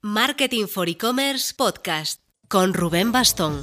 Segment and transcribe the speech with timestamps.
[0.00, 3.62] Marketing for E-Commerce Podcast con Rubén Bastón.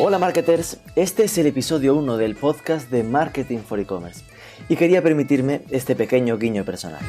[0.00, 4.24] Hola marketers, este es el episodio 1 del podcast de Marketing for E-Commerce
[4.68, 7.02] y quería permitirme este pequeño guiño personal.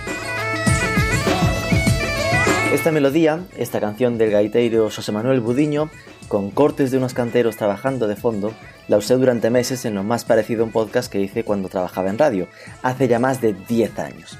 [2.71, 5.89] Esta melodía, esta canción del gaitero José Manuel Budiño,
[6.31, 8.53] con cortes de unos canteros trabajando de fondo,
[8.87, 12.09] la usé durante meses en lo más parecido a un podcast que hice cuando trabajaba
[12.09, 12.47] en radio,
[12.83, 14.37] hace ya más de 10 años.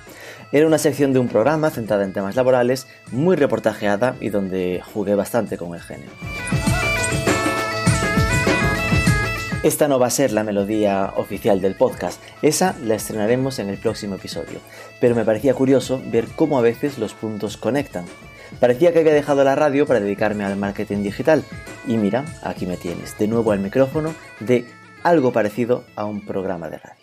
[0.54, 5.16] Era una sección de un programa centrada en temas laborales, muy reportajeada y donde jugué
[5.16, 6.14] bastante con el género.
[9.62, 13.78] Esta no va a ser la melodía oficial del podcast, esa la estrenaremos en el
[13.78, 14.60] próximo episodio,
[15.02, 18.06] pero me parecía curioso ver cómo a veces los puntos conectan.
[18.60, 21.44] Parecía que había dejado la radio para dedicarme al marketing digital
[21.88, 24.66] y mira, aquí me tienes, de nuevo al micrófono de
[25.04, 27.02] algo parecido a un programa de radio.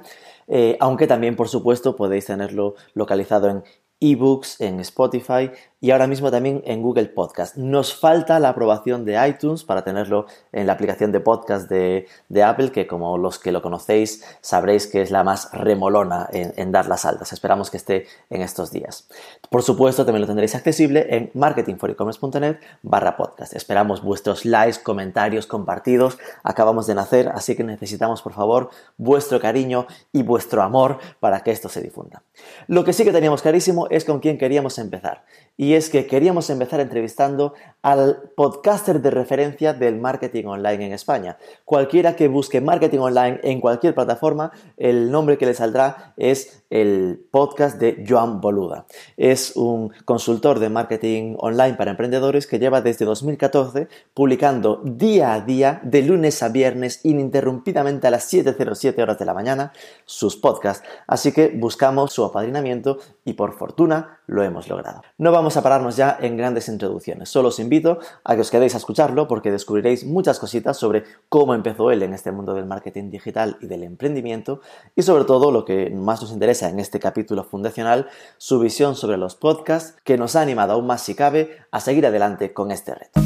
[0.49, 3.63] Eh, aunque también, por supuesto, podéis tenerlo localizado en
[3.99, 7.55] ebooks, en Spotify y ahora mismo también en Google Podcast.
[7.55, 12.07] Nos falta la aprobación de iTunes para tenerlo en la aplicación de podcast de,
[12.43, 16.87] Apple, que como los que lo conocéis sabréis que es la más remolona en, dar
[16.87, 17.31] las altas.
[17.31, 19.07] Esperamos que esté en estos días.
[19.49, 23.53] Por supuesto, también lo tendréis accesible en marketingforecommerce.net barra podcast.
[23.53, 26.17] Esperamos vuestros likes, comentarios, compartidos.
[26.43, 31.51] Acabamos de nacer, así que necesitamos, por favor, vuestro cariño y vuestro amor para que
[31.51, 32.23] esto se difunda.
[32.67, 35.23] Lo que sí que teníamos clarísimo es con quién queríamos empezar
[35.57, 41.37] y es que queríamos empezar entrevistando al podcaster de referencia del marketing online en España.
[41.65, 47.25] Cualquiera que busque marketing online en cualquier plataforma, el nombre que le saldrá es el
[47.31, 48.85] podcast de Joan Boluda.
[49.15, 55.41] Es un consultor de marketing online para emprendedores que lleva desde 2014 publicando día a
[55.41, 59.71] día, de lunes a viernes, ininterrumpidamente a las 7.07 horas de la mañana,
[60.05, 60.87] sus podcasts.
[61.07, 65.01] Así que buscamos su apadrinamiento y por fortuna lo hemos logrado.
[65.17, 68.75] No vamos a pararnos ya en grandes introducciones, solo os invito a que os quedéis
[68.75, 73.09] a escucharlo porque descubriréis muchas cositas sobre cómo empezó él en este mundo del marketing
[73.09, 74.59] digital y del emprendimiento
[74.95, 78.07] y sobre todo lo que más nos interesa en este capítulo fundacional,
[78.37, 82.05] su visión sobre los podcasts que nos ha animado aún más si cabe a seguir
[82.05, 83.21] adelante con este reto.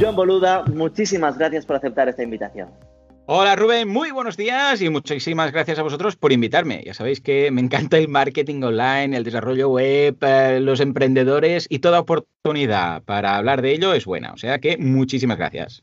[0.00, 2.93] John Boluda, muchísimas gracias por aceptar esta invitación.
[3.26, 6.82] Hola Rubén, muy buenos días y muchísimas gracias a vosotros por invitarme.
[6.84, 11.78] Ya sabéis que me encanta el marketing online, el desarrollo web, eh, los emprendedores y
[11.78, 14.34] toda oportunidad para hablar de ello es buena.
[14.34, 15.82] O sea que muchísimas gracias.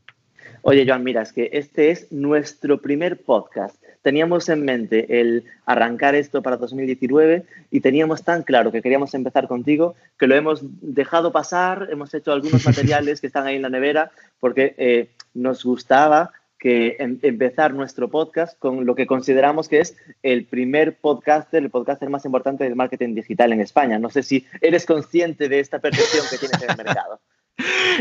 [0.62, 3.74] Oye Joan, mira, es que este es nuestro primer podcast.
[4.02, 9.48] Teníamos en mente el arrancar esto para 2019 y teníamos tan claro que queríamos empezar
[9.48, 13.68] contigo que lo hemos dejado pasar, hemos hecho algunos materiales que están ahí en la
[13.68, 16.30] nevera porque eh, nos gustaba
[16.62, 21.70] que em, empezar nuestro podcast con lo que consideramos que es el primer podcaster, el
[21.70, 23.98] podcaster más importante del marketing digital en España.
[23.98, 27.20] No sé si eres consciente de esta percepción que tienes en el mercado.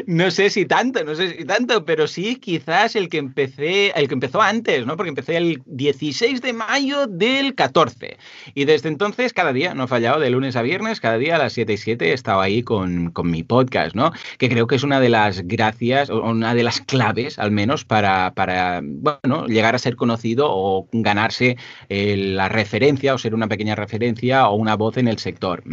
[0.07, 4.07] No sé si tanto, no sé si tanto, pero sí quizás el que empecé, el
[4.07, 4.95] que empezó antes, ¿no?
[4.95, 8.17] Porque empecé el 16 de mayo del 14.
[8.53, 11.39] Y desde entonces, cada día, no he fallado, de lunes a viernes, cada día a
[11.39, 14.11] las 7 y 7 he estado ahí con, con mi podcast, ¿no?
[14.37, 17.85] Que creo que es una de las gracias, o una de las claves, al menos,
[17.85, 21.57] para, para bueno, llegar a ser conocido o ganarse
[21.89, 25.63] eh, la referencia o ser una pequeña referencia o una voz en el sector.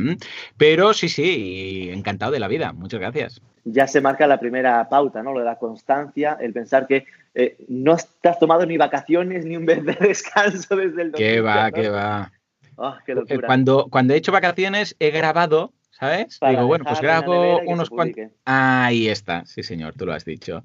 [0.57, 2.73] Pero sí, sí, encantado de la vida.
[2.73, 3.41] Muchas gracias.
[3.71, 5.33] Ya se marca la primera pauta, ¿no?
[5.33, 9.65] Lo de la constancia, el pensar que eh, no has tomado ni vacaciones ni un
[9.65, 12.33] mes de descanso desde el ¿Qué va, qué va?
[12.79, 16.39] Ah, qué eh, cuando, cuando he hecho vacaciones he grabado ¿sabes?
[16.49, 18.31] Digo, bueno, pues grabo unos cuantos.
[18.45, 20.65] Ahí está, sí, señor, tú lo has dicho.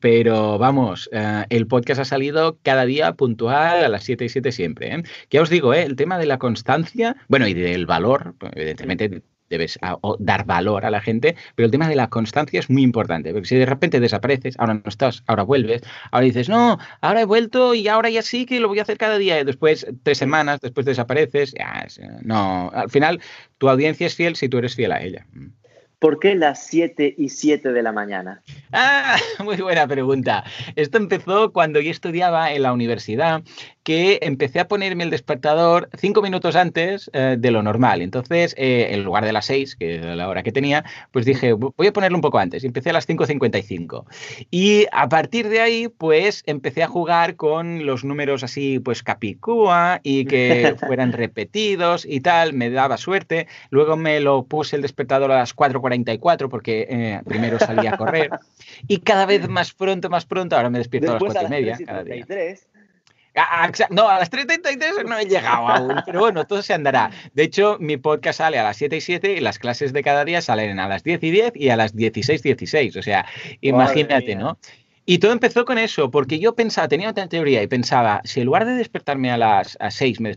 [0.00, 4.52] Pero vamos, eh, el podcast ha salido cada día puntual a las 7 y 7
[4.52, 4.94] siempre.
[4.94, 5.02] ¿eh?
[5.30, 5.82] Ya os digo, ¿eh?
[5.82, 9.78] el tema de la constancia, bueno, y del valor, evidentemente debes
[10.18, 13.48] dar valor a la gente, pero el tema de la constancia es muy importante, porque
[13.48, 17.74] si de repente desapareces, ahora no estás, ahora vuelves, ahora dices, no, ahora he vuelto
[17.74, 20.60] y ahora ya sí que lo voy a hacer cada día, y después tres semanas,
[20.60, 21.86] después desapareces, ya,
[22.22, 23.20] no, al final
[23.58, 25.26] tu audiencia es fiel si tú eres fiel a ella.
[25.98, 28.42] ¿Por qué las 7 y 7 de la mañana?
[28.70, 30.44] Ah, muy buena pregunta.
[30.76, 33.42] Esto empezó cuando yo estudiaba en la universidad
[33.86, 38.02] que empecé a ponerme el despertador cinco minutos antes eh, de lo normal.
[38.02, 41.52] Entonces, eh, en lugar de las seis, que es la hora que tenía, pues dije,
[41.52, 42.64] voy a ponerlo un poco antes.
[42.64, 44.04] Y empecé a las 5.55.
[44.50, 50.00] Y a partir de ahí, pues empecé a jugar con los números así, pues capicúa
[50.02, 52.54] y que fueran repetidos y tal.
[52.54, 53.46] Me daba suerte.
[53.70, 58.30] Luego me lo puse el despertador a las 4.44 porque eh, primero salía a correr.
[58.88, 61.78] Y cada vez más pronto, más pronto, ahora me despierto a las 4 y media.
[61.86, 62.26] Cada día.
[63.36, 67.10] Ah, ah, no, a las 33 no he llegado aún, pero bueno, todo se andará.
[67.34, 70.24] De hecho, mi podcast sale a las 7 y 7 y las clases de cada
[70.24, 72.96] día salen a las 10 y 10 y a las 16 y 16.
[72.96, 73.26] O sea,
[73.60, 74.58] imagínate, ¿no?
[75.08, 78.46] Y todo empezó con eso, porque yo pensaba, tenía otra teoría y pensaba, si en
[78.46, 80.36] lugar de despertarme a las 6 me,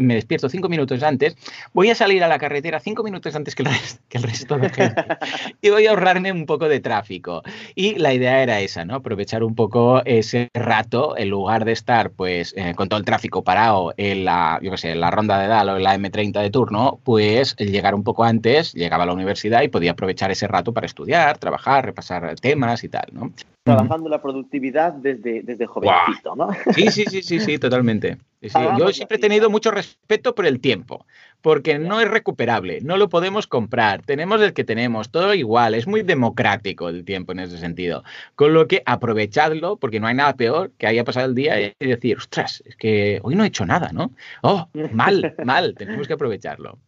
[0.00, 1.36] me despierto 5 minutos antes,
[1.72, 4.58] voy a salir a la carretera 5 minutos antes que el, resto, que el resto
[4.58, 5.04] de gente
[5.62, 7.42] y voy a ahorrarme un poco de tráfico.
[7.74, 8.96] Y la idea era esa, ¿no?
[8.96, 13.42] Aprovechar un poco ese rato en lugar de estar pues eh, con todo el tráfico
[13.42, 16.42] parado en la, yo qué sé, en la ronda de Dal o en la M30
[16.42, 20.46] de turno, pues llegar un poco antes, llegaba a la universidad y podía aprovechar ese
[20.46, 23.32] rato para estudiar, trabajar, repasar temas y tal, ¿no?
[23.62, 26.48] Trabajando la productividad desde, desde jovencito, ¿no?
[26.74, 28.18] Sí, sí, sí, sí, sí, totalmente.
[28.40, 31.04] Yo siempre he tenido mucho respeto por el tiempo,
[31.42, 35.86] porque no es recuperable, no lo podemos comprar, tenemos el que tenemos, todo igual, es
[35.86, 38.02] muy democrático el tiempo en ese sentido.
[38.34, 41.74] Con lo que aprovechadlo, porque no hay nada peor que haya pasado el día y
[41.78, 44.12] decir, ostras, es que hoy no he hecho nada, ¿no?
[44.42, 46.78] Oh, mal, mal, tenemos que aprovecharlo.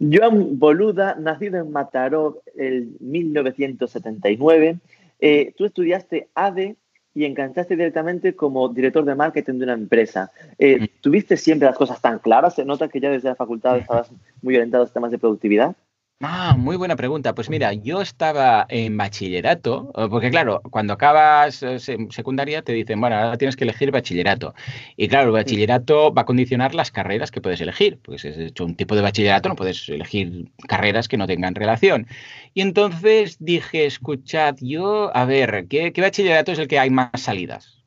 [0.00, 4.78] Joan Boluda, nacido en Mataró en 1979,
[5.20, 6.76] eh, tú estudiaste ADE
[7.14, 10.30] y enganchaste directamente como director de marketing de una empresa.
[10.58, 12.54] Eh, ¿Tuviste siempre las cosas tan claras?
[12.54, 14.10] ¿Se nota que ya desde la facultad estabas
[14.42, 15.74] muy orientado a los temas de productividad?
[16.22, 17.34] Ah, muy buena pregunta.
[17.34, 21.78] Pues mira, yo estaba en bachillerato, eh, porque claro, cuando acabas eh,
[22.10, 24.54] secundaria te dicen, bueno, ahora tienes que elegir bachillerato.
[24.98, 27.98] Y claro, el bachillerato va a condicionar las carreras que puedes elegir.
[28.02, 32.06] Pues es hecho un tipo de bachillerato, no puedes elegir carreras que no tengan relación.
[32.52, 37.10] Y entonces dije, escuchad, yo, a ver, ¿qué, qué bachillerato es el que hay más
[37.14, 37.79] salidas?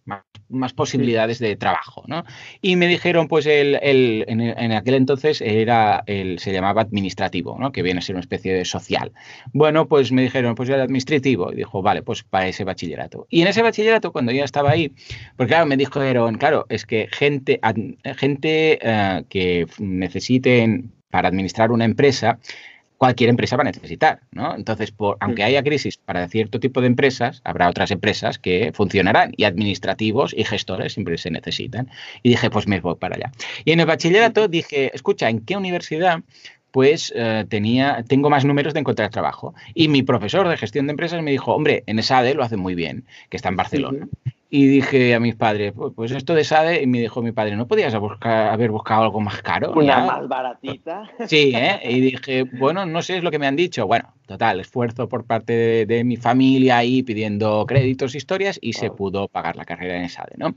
[0.53, 2.23] Más, posibilidades de trabajo, ¿no?
[2.61, 7.71] Y me dijeron, pues el, en, aquel entonces era el, se llamaba administrativo, ¿no?
[7.71, 9.11] Que viene a ser una especie de social.
[9.51, 11.51] Bueno, pues me dijeron, pues el administrativo.
[11.51, 13.27] Y dijo, vale, pues para ese bachillerato.
[13.29, 14.91] Y en ese bachillerato, cuando ya estaba ahí,
[15.35, 17.59] porque claro, me dijeron, claro, es que gente,
[18.17, 22.39] gente eh, que necesiten para administrar una empresa,
[23.03, 24.55] cualquier empresa va a necesitar, ¿no?
[24.55, 29.33] Entonces, por, aunque haya crisis para cierto tipo de empresas, habrá otras empresas que funcionarán
[29.35, 31.89] y administrativos y gestores siempre se necesitan.
[32.21, 33.33] Y dije, pues me voy para allá.
[33.65, 36.21] Y en el bachillerato dije, escucha, ¿en qué universidad
[36.71, 39.53] pues eh, tenía, tengo más números de encontrar trabajo.
[39.75, 42.73] Y mi profesor de gestión de empresas me dijo, hombre, en SADE lo hace muy
[42.73, 44.07] bien, que está en Barcelona.
[44.55, 47.67] Y dije a mis padres, pues, esto de SADE, y me dijo mi padre, ¿no
[47.67, 49.73] podías haber buscado algo más caro?
[49.73, 51.09] Una más baratita.
[51.27, 51.79] Sí, ¿eh?
[51.83, 53.87] Y dije, bueno, no sé, es lo que me han dicho.
[53.87, 59.27] Bueno, total, esfuerzo por parte de, mi familia ahí pidiendo créditos, historias, y se pudo
[59.27, 60.53] pagar la carrera en SADE, ¿no?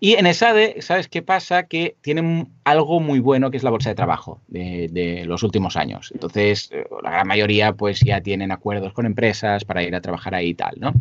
[0.00, 1.68] Y en SADE, ¿sabes qué pasa?
[1.68, 5.76] Que tienen algo muy bueno que es la bolsa de trabajo de, de los últimos
[5.76, 6.10] años.
[6.12, 10.34] Entonces, eh, la gran mayoría pues ya tienen acuerdos con empresas para ir a trabajar
[10.34, 10.92] ahí y tal, ¿no?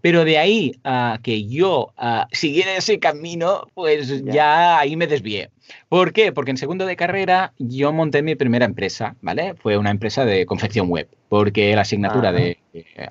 [0.00, 5.50] Pero de ahí a que yo uh, siguiera ese camino, pues ya ahí me desvié.
[5.88, 6.32] ¿Por qué?
[6.32, 9.54] Porque en segundo de carrera yo monté mi primera empresa, ¿vale?
[9.54, 13.08] Fue una empresa de confección web, porque la asignatura de, eh,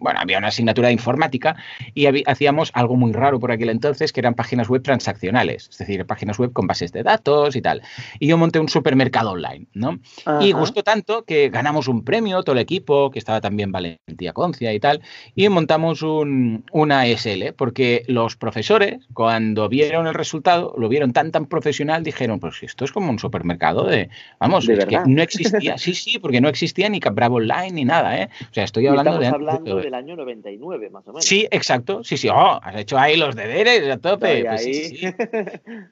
[0.00, 1.54] bueno, había una asignatura de informática
[1.92, 6.06] y hacíamos algo muy raro por aquel entonces, que eran páginas web transaccionales, es decir,
[6.06, 7.82] páginas web con bases de datos y tal.
[8.18, 9.98] Y yo monté un supermercado online, ¿no?
[10.40, 14.72] Y gustó tanto que ganamos un premio, todo el equipo, que estaba también Valentía Concia
[14.72, 15.02] y tal,
[15.34, 21.30] y montamos un, una SL, porque los profesores, cuando vieron el resultado, lo vieron tan,
[21.30, 24.08] tan profesional, dijeron, pues esto es como un supermercado de,
[24.40, 28.20] vamos, es que no existía, sí, sí, porque no existía ni Bravo Online ni nada,
[28.20, 28.28] ¿eh?
[28.50, 31.24] O sea, estoy hablando estamos hablando del año 99, más o menos.
[31.24, 32.02] Sí, exacto.
[32.04, 32.28] Sí, sí.
[32.28, 34.44] Oh, has hecho ahí los deberes a tope.
[34.44, 34.92] Pues,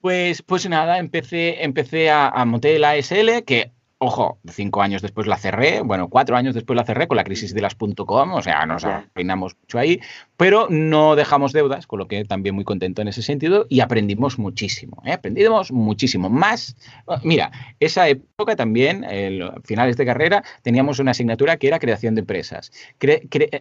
[0.01, 3.74] pues, pues, nada, empecé, empecé a, a montar la ASL, que
[4.07, 7.55] Ojo, cinco años después la cerré, bueno, cuatro años después la cerré con la crisis
[7.55, 9.99] de las .com, o sea, nos arruinamos mucho ahí,
[10.37, 14.39] pero no dejamos deudas, con lo que también muy contento en ese sentido y aprendimos
[14.39, 15.13] muchísimo, ¿eh?
[15.13, 16.29] aprendimos muchísimo.
[16.29, 16.77] Más,
[17.23, 22.21] mira, esa época también, el, finales de carrera, teníamos una asignatura que era creación de
[22.21, 22.73] empresas.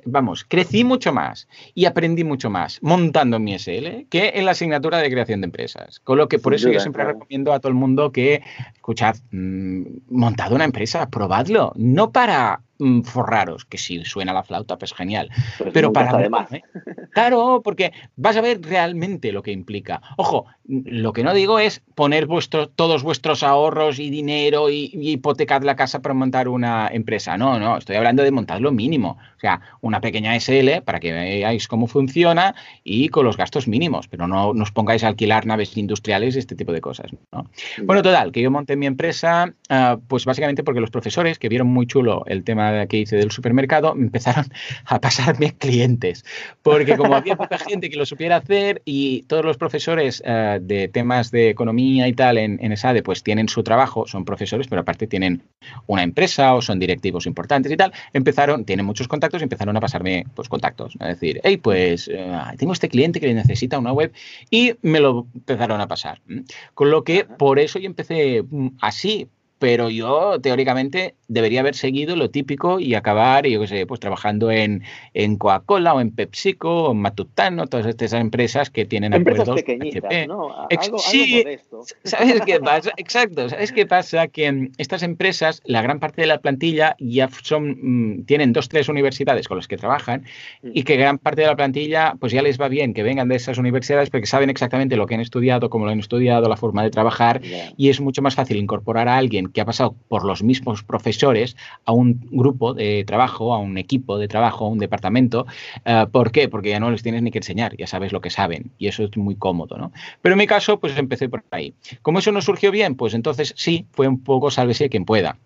[0.03, 4.97] vamos, crecí mucho más y aprendí mucho más montando mi SL que en la asignatura
[4.97, 6.01] de creación de empresas.
[6.01, 8.41] Con lo que por eso yo siempre recomiendo a todo el mundo que,
[8.75, 9.83] escuchad, mmm,
[10.33, 11.73] montado una empresa, probadlo.
[11.75, 12.61] No para
[13.03, 15.29] forraros, que si suena la flauta, pues genial.
[15.73, 16.11] Pero, para...
[16.11, 16.51] Además.
[16.51, 16.63] ¿eh?
[17.13, 20.01] Claro, porque vas a ver realmente lo que implica.
[20.17, 25.63] Ojo, lo que no digo es poner vuestros, todos vuestros ahorros y dinero y, hipotecar
[25.63, 27.37] la casa para montar una empresa.
[27.37, 29.19] No, no, estoy hablando de montar lo mínimo.
[29.37, 34.07] O sea, una pequeña SL para que veáis cómo funciona y con los gastos mínimos,
[34.07, 37.11] pero no, nos os pongáis a alquilar naves industriales y este tipo de cosas.
[37.83, 41.67] Bueno, total, que yo monté mi empresa, ah, pues básicamente porque los profesores que vieron
[41.67, 44.45] muy chulo el tema que hice del supermercado, empezaron
[44.85, 46.25] a pasarme clientes,
[46.61, 50.87] porque como había poca gente que lo supiera hacer y todos los profesores eh, de
[50.87, 54.81] temas de economía y tal en, en ESADE pues tienen su trabajo, son profesores, pero
[54.81, 55.43] aparte tienen
[55.87, 59.81] una empresa o son directivos importantes y tal, empezaron, tienen muchos contactos y empezaron a
[59.81, 64.11] pasarme pues contactos, a decir, hey, pues eh, tengo este cliente que necesita una web
[64.49, 66.21] y me lo empezaron a pasar.
[66.73, 69.27] Con lo que por eso yo empecé mm, así,
[69.63, 74.51] pero yo teóricamente debería haber seguido lo típico y acabar, yo qué sé, pues trabajando
[74.51, 79.47] en, en Coca-Cola o en PepsiCo o en Matutano, todas estas empresas que tienen empresas
[79.51, 80.67] pequeñitas, ¿no?
[80.69, 81.45] Algo, sí,
[82.03, 82.91] ¿sabes qué pasa?
[82.97, 84.27] Exacto, ¿sabes qué pasa?
[84.27, 87.77] Que estas empresas, la gran parte de la plantilla ya son,
[88.17, 90.25] mm, tienen dos, tres universidades con las que trabajan
[90.61, 90.83] y mm.
[90.83, 93.57] que gran parte de la plantilla, pues ya les va bien que vengan de esas
[93.57, 96.89] universidades porque saben exactamente lo que han estudiado, cómo lo han estudiado, la forma de
[96.89, 97.39] trabajar
[97.77, 101.55] y es mucho más fácil incorporar a alguien que ha pasado por los mismos profesores
[101.85, 105.45] a un grupo de trabajo, a un equipo de trabajo, a un departamento.
[105.85, 106.49] Eh, ¿Por qué?
[106.49, 109.03] Porque ya no les tienes ni que enseñar, ya sabes lo que saben y eso
[109.03, 109.91] es muy cómodo, ¿no?
[110.21, 111.73] Pero en mi caso, pues empecé por ahí.
[112.01, 115.37] Como eso no surgió bien, pues entonces sí, fue un poco sálvese quien pueda.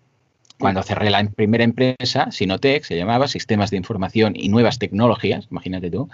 [0.58, 5.90] Cuando cerré la primera empresa, Sinotec, se llamaba Sistemas de Información y Nuevas Tecnologías, imagínate
[5.90, 6.08] tú,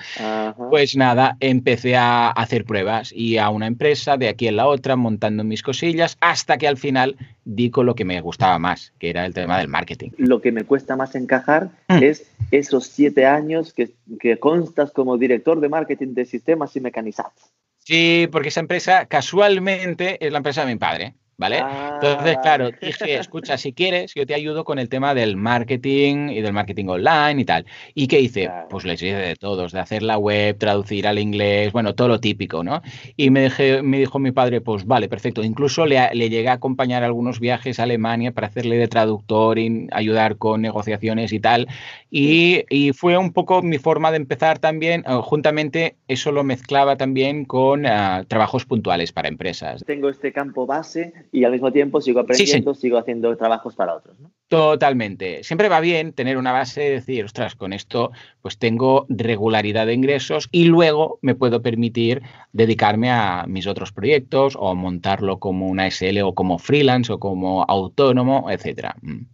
[0.70, 4.96] pues nada, empecé a hacer pruebas y a una empresa, de aquí en la otra,
[4.96, 9.10] montando mis cosillas, hasta que al final di con lo que me gustaba más, que
[9.10, 10.10] era el tema del marketing.
[10.18, 12.02] Lo que me cuesta más encajar mm.
[12.02, 17.32] es esos siete años que, que constas como director de marketing de sistemas y mecanizados.
[17.78, 21.14] Sí, porque esa empresa casualmente es la empresa de mi padre.
[21.36, 21.58] ¿Vale?
[21.94, 22.78] Entonces, claro, ah.
[22.80, 26.86] dije, escucha, si quieres, yo te ayudo con el tema del marketing y del marketing
[26.86, 27.66] online y tal.
[27.94, 28.50] ¿Y qué hice?
[28.70, 32.20] Pues les hice de todos, de hacer la web, traducir al inglés, bueno, todo lo
[32.20, 32.82] típico, ¿no?
[33.16, 35.42] Y me, dejé, me dijo mi padre, pues vale, perfecto.
[35.42, 39.88] Incluso le, le llegué a acompañar algunos viajes a Alemania para hacerle de traductor y
[39.90, 41.68] ayudar con negociaciones y tal.
[42.10, 46.96] Y, y fue un poco mi forma de empezar también, eh, juntamente eso lo mezclaba
[46.96, 49.84] también con uh, trabajos puntuales para empresas.
[49.84, 54.18] Tengo este campo base y al mismo tiempo sigo aprendiendo, sigo haciendo trabajos para otros.
[54.20, 54.30] ¿no?
[54.48, 55.42] Totalmente.
[55.42, 59.94] Siempre va bien tener una base de decir, ostras, con esto pues tengo regularidad de
[59.94, 65.90] ingresos y luego me puedo permitir dedicarme a mis otros proyectos o montarlo como una
[65.90, 68.96] SL o como freelance o como autónomo, etcétera.
[69.02, 69.26] Mm.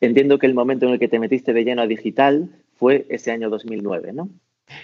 [0.00, 3.32] Entiendo que el momento en el que te metiste de lleno a digital fue ese
[3.32, 4.28] año 2009, ¿no?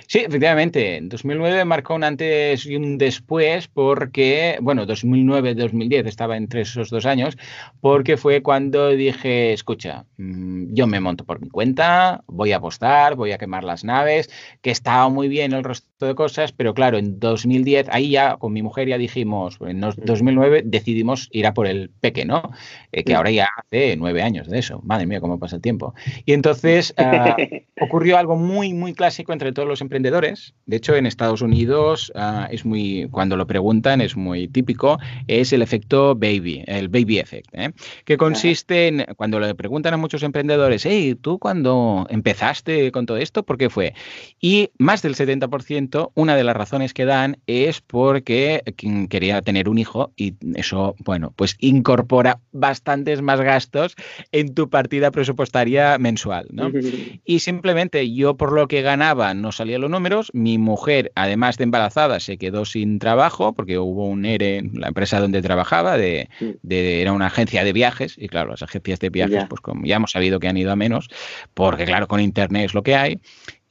[0.06, 0.96] Sí, efectivamente.
[0.96, 7.06] En 2009 marcó un antes y un después porque, bueno, 2009-2010 estaba entre esos dos
[7.06, 7.36] años,
[7.80, 13.16] porque fue cuando dije, escucha, mm, yo me monto por mi cuenta, voy a apostar,
[13.16, 16.98] voy a quemar las naves, que estaba muy bien el resto de cosas, pero claro,
[16.98, 21.66] en 2010, ahí ya con mi mujer ya dijimos, en 2009 decidimos ir a por
[21.66, 22.52] el peque, ¿no?
[22.92, 24.80] Eh, que ahora ya hace nueve años de eso.
[24.84, 25.94] Madre mía, cómo pasa el tiempo.
[26.24, 27.36] Y entonces ah,
[27.80, 30.54] ocurrió algo muy, muy clásico entre todos los emprendedores.
[30.66, 35.52] De hecho, en Estados Unidos uh, es muy, cuando lo preguntan, es muy típico, es
[35.52, 37.72] el efecto baby, el baby effect, ¿eh?
[38.04, 43.16] que consiste en, cuando le preguntan a muchos emprendedores, hey, ¿tú cuando empezaste con todo
[43.16, 43.94] esto, por qué fue?
[44.40, 48.62] Y más del 70%, una de las razones que dan es porque
[49.08, 53.94] quería tener un hijo y eso, bueno, pues incorpora bastantes más gastos
[54.32, 56.70] en tu partida presupuestaria mensual, ¿no?
[57.24, 61.64] Y simplemente yo por lo que ganaba no salía los números, mi mujer, además de
[61.64, 66.28] embarazada, se quedó sin trabajo porque hubo un ERE en la empresa donde trabajaba, de,
[66.68, 70.10] era una agencia de viajes, y claro, las agencias de viajes, pues como ya hemos
[70.10, 71.08] sabido que han ido a menos,
[71.54, 73.20] porque claro, con internet es lo que hay.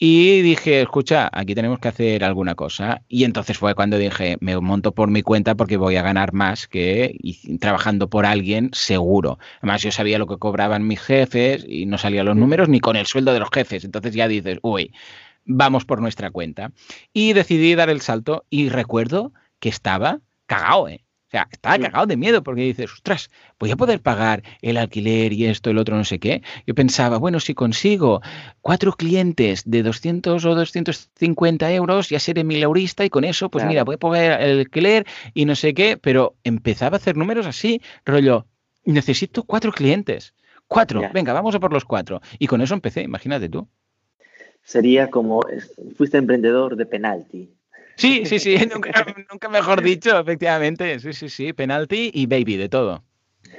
[0.04, 3.04] Y dije, escucha, aquí tenemos que hacer alguna cosa.
[3.08, 6.68] Y entonces fue cuando dije, me monto por mi cuenta porque voy a ganar más
[6.68, 7.16] que
[7.60, 9.38] trabajando por alguien seguro.
[9.60, 12.96] Además, yo sabía lo que cobraban mis jefes y no salían los números ni con
[12.96, 13.86] el sueldo de los jefes.
[13.86, 14.92] Entonces ya dices, uy,
[15.46, 16.72] vamos por nuestra cuenta.
[17.14, 21.04] Y decidí dar el salto y recuerdo que estaba cagao, ¿eh?
[21.28, 25.32] O sea, estaba cagado de miedo porque dices, ostras, voy a poder pagar el alquiler
[25.32, 26.44] y esto, el otro, no sé qué.
[26.68, 28.22] Yo pensaba, bueno, si consigo
[28.60, 33.86] cuatro clientes de 200 o 250 euros, ya seré mileurista y con eso, pues mira,
[33.86, 37.82] voy a pagar el alquiler y no sé qué, pero empezaba a hacer números así,
[38.04, 38.46] rollo,
[38.84, 40.34] necesito cuatro clientes.
[40.68, 42.22] Cuatro, venga, vamos a por los cuatro.
[42.40, 43.70] Y con eso empecé, imagínate tú.
[44.63, 45.41] Sería como,
[45.98, 47.50] fuiste emprendedor de penalti.
[47.96, 48.56] Sí, sí, sí,
[49.32, 51.00] nunca, mejor dicho, efectivamente.
[51.00, 53.03] Sí, sí, sí, penalti y baby, de todo.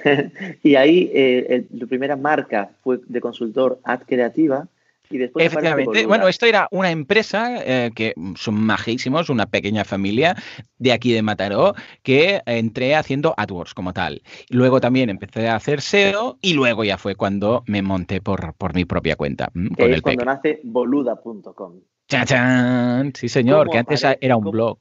[0.62, 4.66] y ahí eh, tu primera marca fue de consultor Ad Creativa.
[5.12, 6.06] Y después Efectivamente.
[6.06, 10.34] Bueno, esto era una empresa eh, que son majísimos, una pequeña familia
[10.78, 14.22] de aquí de Mataró, que entré haciendo AdWords como tal.
[14.48, 18.74] Luego también empecé a hacer SEO y luego ya fue cuando me monté por, por
[18.74, 19.50] mi propia cuenta.
[19.76, 21.80] es cuando nace boluda.com.
[22.08, 23.12] ¡Chachán!
[23.14, 24.78] Sí, señor, que antes era un blog.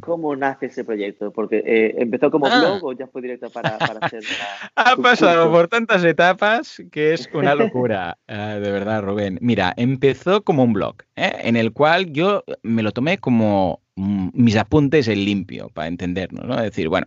[0.00, 1.32] ¿Cómo nace ese proyecto?
[1.32, 2.58] Porque eh, empezó como ah.
[2.58, 4.22] blog o ya fue directo para, hacer.
[4.76, 9.38] ha pasado por tantas etapas que es una locura, ah, de verdad, Rubén.
[9.40, 11.32] Mira, empezó como un blog, ¿eh?
[11.40, 16.44] en el cual yo me lo tomé como mm, mis apuntes en limpio, para entendernos,
[16.44, 16.54] ¿no?
[16.56, 17.06] Es decir, bueno,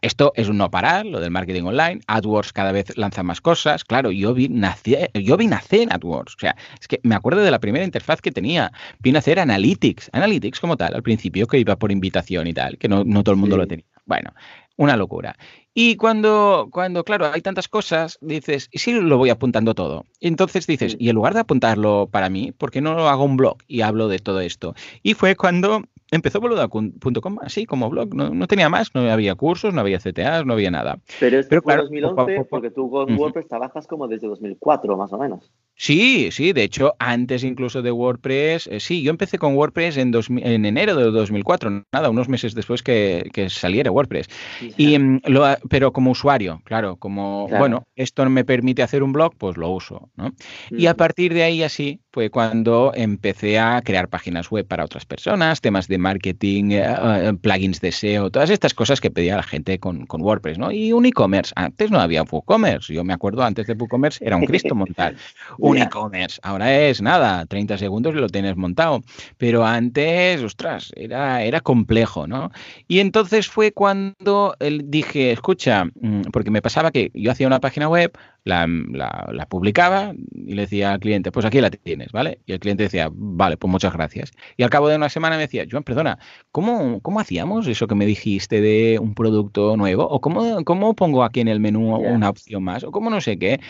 [0.00, 2.00] esto es un no parar, lo del marketing online.
[2.06, 3.84] AdWords cada vez lanza más cosas.
[3.84, 6.34] Claro, yo vi nacer, yo vi nacer AdWords.
[6.34, 8.72] O sea, es que me acuerdo de la primera interfaz que tenía.
[9.00, 10.10] Vi nacer Analytics.
[10.12, 13.40] Analytics como tal, al principio que iba por invitación y tal, que no, todo el
[13.40, 13.86] mundo lo tenía.
[14.04, 14.32] Bueno,
[14.76, 15.36] una locura.
[15.74, 20.04] Y cuando, cuando, claro, hay tantas cosas, dices, ¿y si lo voy apuntando todo?
[20.20, 23.24] Y entonces dices, y en lugar de apuntarlo para mí, ¿por qué no lo hago
[23.24, 24.74] un blog y hablo de todo esto?
[25.02, 29.80] Y fue cuando empezó boluda.com así como blog, no, tenía más, no había cursos, no
[29.80, 30.98] había CTAs, no había nada.
[31.18, 35.18] Pero es Pero, claro, 2011 porque tú con WordPress trabajas como desde 2004 más o
[35.18, 35.50] menos.
[35.74, 40.12] Sí, sí, de hecho, antes incluso de WordPress, eh, sí, yo empecé con WordPress en,
[40.14, 44.28] en enero de 2004, nada, unos meses después que, saliera WordPress.
[44.76, 49.56] Y, lo, pero como usuario, claro, como, bueno, esto me permite hacer un blog, pues
[49.56, 50.32] lo uso, ¿no?
[50.70, 55.06] Y a partir de ahí así fue cuando empecé a crear páginas web para otras
[55.06, 59.42] personas, temas de marketing, eh, eh, plugins de SEO, todas estas cosas que pedía la
[59.42, 60.70] gente con, WordPress, ¿no?
[60.70, 61.52] Y un e-commerce.
[61.56, 62.92] Antes no había WooCommerce.
[62.92, 65.14] Yo me acuerdo, antes de WooCommerce era un Cristo montar
[65.58, 66.38] un e-commerce.
[66.42, 69.02] Ahora es nada, 30 segundos y lo tienes montado.
[69.38, 72.50] Pero antes, ostras, era, era complejo, ¿no?
[72.88, 77.88] Y entonces fue cuando dije, escucha, mm, porque me pasaba que yo hacía una página
[77.88, 78.12] web,
[78.44, 82.40] la, la, publicaba y le decía al cliente, pues aquí la tienes, ¿vale?
[82.46, 84.32] Y el cliente decía, vale, pues muchas gracias.
[84.56, 86.18] Y al cabo de una semana me decía, Joan, perdona,
[86.50, 90.04] ¿cómo, cómo hacíamos eso que me dijiste de un producto nuevo?
[90.08, 92.82] ¿O cómo, cómo pongo aquí en el menú una opción más?
[92.84, 93.60] ¿O cómo no sé qué?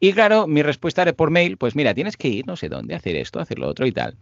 [0.00, 2.94] Y claro, mi respuesta era por mail, pues mira, tienes que ir no sé dónde,
[2.94, 4.16] hacer esto, hacer lo otro y tal.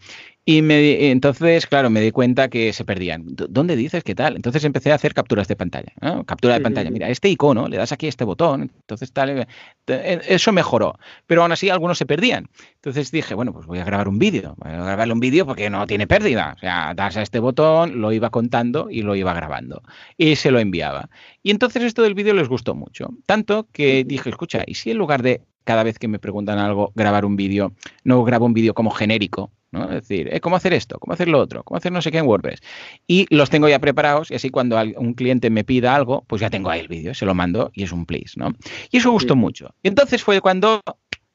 [0.49, 3.25] Y me, entonces, claro, me di cuenta que se perdían.
[3.27, 4.37] ¿Dónde dices qué tal?
[4.37, 5.93] Entonces empecé a hacer capturas de pantalla.
[6.25, 6.89] Captura de pantalla.
[6.89, 9.45] Mira, este icono, le das aquí este botón, entonces tal.
[9.89, 11.01] Eh, eso mejoró.
[11.27, 12.49] Pero aún así algunos se perdían.
[12.77, 14.55] Entonces dije, bueno, pues voy a grabar un vídeo.
[14.59, 16.55] Voy a grabarle un vídeo porque no tiene pérdida.
[16.57, 19.83] O sea, das a este botón, lo iba contando y lo iba grabando.
[20.17, 21.11] Y se lo enviaba.
[21.43, 23.09] Y entonces esto del vídeo les gustó mucho.
[23.27, 26.93] Tanto que dije, escucha, ¿y si en lugar de cada vez que me preguntan algo,
[26.95, 27.73] grabar un vídeo,
[28.05, 29.85] no grabo un vídeo como genérico, ¿no?
[29.85, 30.41] Es decir, ¿eh?
[30.41, 30.99] ¿cómo hacer esto?
[30.99, 31.63] ¿Cómo hacer lo otro?
[31.65, 32.61] ¿Cómo hacer no sé qué en WordPress?
[33.07, 36.51] Y los tengo ya preparados y así cuando un cliente me pida algo, pues ya
[36.51, 38.53] tengo ahí el vídeo, se lo mando y es un please, ¿no?
[38.91, 39.75] Y eso gustó mucho.
[39.83, 40.83] Y entonces fue cuando,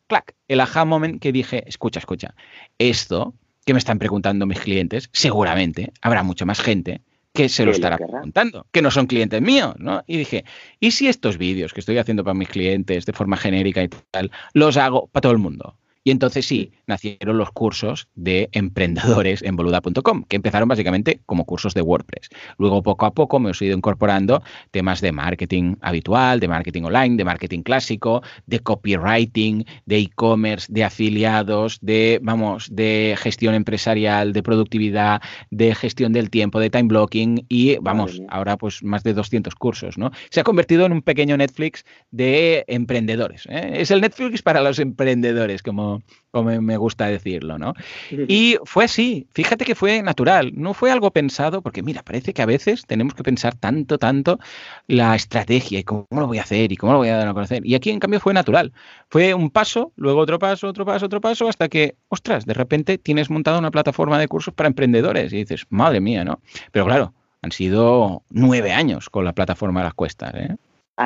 [0.08, 2.36] clac, el aha moment que dije, escucha, escucha,
[2.78, 7.02] esto que me están preguntando mis clientes, seguramente habrá mucha más gente
[7.34, 10.04] que se lo estará preguntando, que no son clientes míos, ¿no?
[10.06, 10.44] Y dije,
[10.80, 14.32] ¿y si estos vídeos que estoy haciendo para mis clientes de forma genérica y tal,
[14.54, 15.78] los hago para todo el mundo?
[16.04, 21.74] Y entonces sí, nacieron los cursos de emprendedores en boluda.com, que empezaron básicamente como cursos
[21.74, 22.30] de WordPress.
[22.58, 27.18] Luego, poco a poco, me he ido incorporando temas de marketing habitual, de marketing online,
[27.18, 34.42] de marketing clásico, de copywriting, de e-commerce, de afiliados, de, vamos, de gestión empresarial, de
[34.42, 39.54] productividad, de gestión del tiempo, de time blocking y, vamos, ahora pues más de 200
[39.56, 40.12] cursos, ¿no?
[40.30, 43.46] Se ha convertido en un pequeño Netflix de emprendedores.
[43.50, 43.74] ¿eh?
[43.76, 45.91] Es el Netflix para los emprendedores, como
[46.32, 47.74] como, me gusta decirlo, ¿no?
[48.10, 52.42] Y fue así, fíjate que fue natural, no fue algo pensado, porque mira, parece que
[52.42, 54.40] a veces tenemos que pensar tanto, tanto
[54.88, 57.34] la estrategia y cómo lo voy a hacer y cómo lo voy a dar a
[57.34, 57.66] conocer.
[57.66, 58.72] Y aquí en cambio fue natural,
[59.10, 62.98] fue un paso, luego otro paso, otro paso, otro paso, hasta que, ostras, de repente
[62.98, 66.40] tienes montado una plataforma de cursos para emprendedores y dices, madre mía, ¿no?
[66.72, 70.56] Pero claro, han sido nueve años con la plataforma de las cuestas, ¿eh?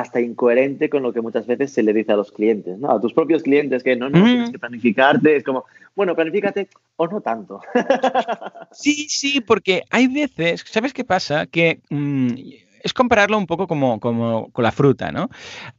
[0.00, 2.90] Hasta incoherente con lo que muchas veces se le dice a los clientes, ¿no?
[2.90, 7.06] A tus propios clientes que no, no, tienes que planificarte, es como, bueno, planifícate o
[7.06, 7.60] no tanto.
[8.72, 11.46] Sí, sí, porque hay veces, ¿sabes qué pasa?
[11.46, 12.34] Que mm,
[12.86, 15.28] es compararlo un poco como, como con la fruta, ¿no?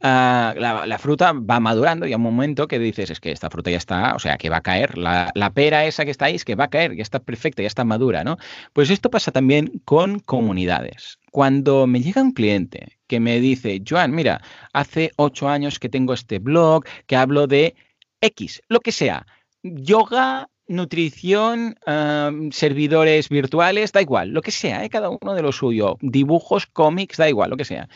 [0.02, 3.70] Ah, la, fruta va madurando y a un momento que dices, es que esta fruta
[3.70, 4.98] ya está, o sea, que va a caer.
[4.98, 7.62] La, la, pera esa que está ahí es que va a caer, ya está perfecta,
[7.62, 8.36] ya está madura, ¿no?
[8.74, 11.18] Pues esto pasa también con comunidades.
[11.30, 14.42] Cuando me llega un cliente que me dice, Joan, mira,
[14.74, 17.74] hace ocho años que tengo este blog, que hablo de
[18.20, 19.26] X, lo que sea,
[19.62, 21.76] yoga, nutrición,
[22.52, 24.90] servidores virtuales, da igual, lo que sea, ¿eh?
[24.90, 27.88] cada uno de lo suyo, dibujos, cómics, da igual, lo que sea.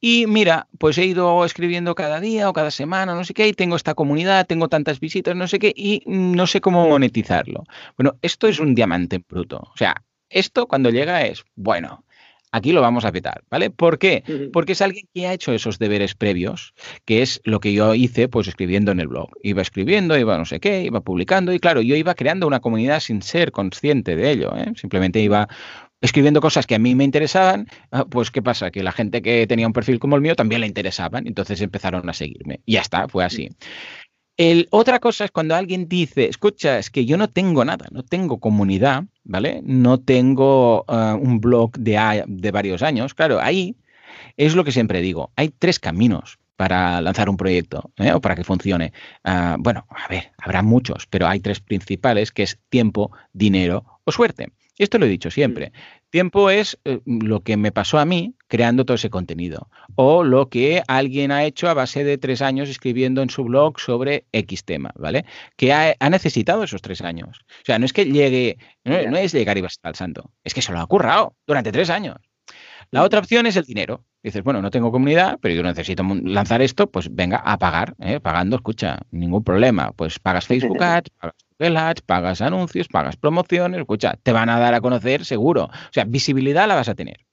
[0.00, 3.52] Y mira, pues he ido escribiendo cada día o cada semana, no sé qué, y
[3.52, 7.64] tengo esta comunidad, tengo tantas visitas, no sé qué, y no sé cómo monetizarlo.
[7.96, 9.56] Bueno, esto es un diamante bruto.
[9.72, 12.04] O sea, esto cuando llega es, bueno,
[12.56, 13.70] aquí lo vamos a petar, ¿vale?
[13.70, 14.24] ¿Por qué?
[14.52, 16.72] Porque es alguien que ha hecho esos deberes previos,
[17.04, 19.28] que es lo que yo hice pues escribiendo en el blog.
[19.42, 23.00] Iba escribiendo, iba no sé qué, iba publicando y claro, yo iba creando una comunidad
[23.00, 24.72] sin ser consciente de ello, ¿eh?
[24.74, 25.48] Simplemente iba
[26.00, 28.70] escribiendo cosas que a mí me interesaban, ah, pues ¿qué pasa?
[28.70, 32.08] Que la gente que tenía un perfil como el mío también le interesaban, entonces empezaron
[32.08, 32.60] a seguirme.
[32.64, 33.48] Y ya está, fue así.
[34.36, 38.02] El, otra cosa es cuando alguien dice, escucha, es que yo no tengo nada, no
[38.02, 39.62] tengo comunidad, ¿vale?
[39.64, 43.14] No tengo ah, un blog de, de varios años.
[43.14, 43.76] Claro, ahí
[44.36, 48.12] es lo que siempre digo, hay tres caminos para lanzar un proyecto ¿eh?
[48.12, 48.92] o para que funcione.
[49.24, 54.12] Ah, bueno, a ver, habrá muchos, pero hay tres principales que es tiempo, dinero o
[54.12, 54.48] suerte.
[54.78, 55.72] Esto lo he dicho siempre.
[56.10, 60.48] Tiempo es eh, lo que me pasó a mí creando todo ese contenido o lo
[60.48, 64.64] que alguien ha hecho a base de tres años escribiendo en su blog sobre X
[64.64, 65.24] tema, ¿vale?
[65.56, 67.40] Que ha, necesitado esos tres años.
[67.40, 70.62] O sea, no es que llegue, no, es llegar y va al santo, es que
[70.62, 72.16] se lo ha currado durante tres años.
[72.90, 74.04] La otra opción es el dinero.
[74.22, 78.20] Dices, bueno, no tengo comunidad, pero yo necesito lanzar esto, pues venga a pagar, ¿eh?
[78.20, 79.92] pagando, escucha, ningún problema.
[79.92, 84.58] Pues pagas Facebook Ads, pagas Google Ads, pagas anuncios, pagas promociones, escucha, te van a
[84.58, 85.64] dar a conocer seguro.
[85.64, 87.26] O sea, visibilidad la vas a tener.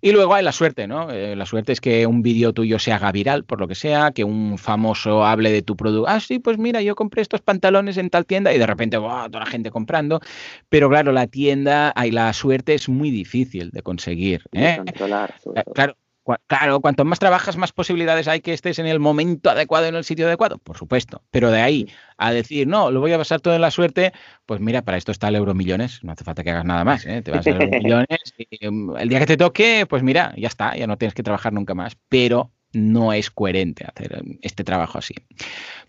[0.00, 1.10] Y luego hay la suerte, ¿no?
[1.10, 4.10] Eh, la suerte es que un vídeo tuyo se haga viral, por lo que sea,
[4.12, 6.08] que un famoso hable de tu producto.
[6.08, 9.28] Ah, sí, pues mira, yo compré estos pantalones en tal tienda y de repente, ¡wow!
[9.30, 10.20] toda la gente comprando.
[10.68, 14.42] Pero claro, la tienda, hay la suerte es muy difícil de conseguir.
[14.52, 14.80] ¿eh?
[14.86, 14.92] Eh,
[15.74, 15.96] claro,
[16.46, 20.04] Claro, cuanto más trabajas, más posibilidades hay que estés en el momento adecuado, en el
[20.04, 21.22] sitio adecuado, por supuesto.
[21.30, 24.12] Pero de ahí a decir, no, lo voy a pasar todo en la suerte,
[24.44, 27.22] pues mira, para esto está el Euromillones, no hace falta que hagas nada más, ¿eh?
[27.22, 30.76] te vas a Euromillones y um, el día que te toque, pues mira, ya está,
[30.76, 31.96] ya no tienes que trabajar nunca más.
[32.08, 35.14] Pero no es coherente hacer um, este trabajo así.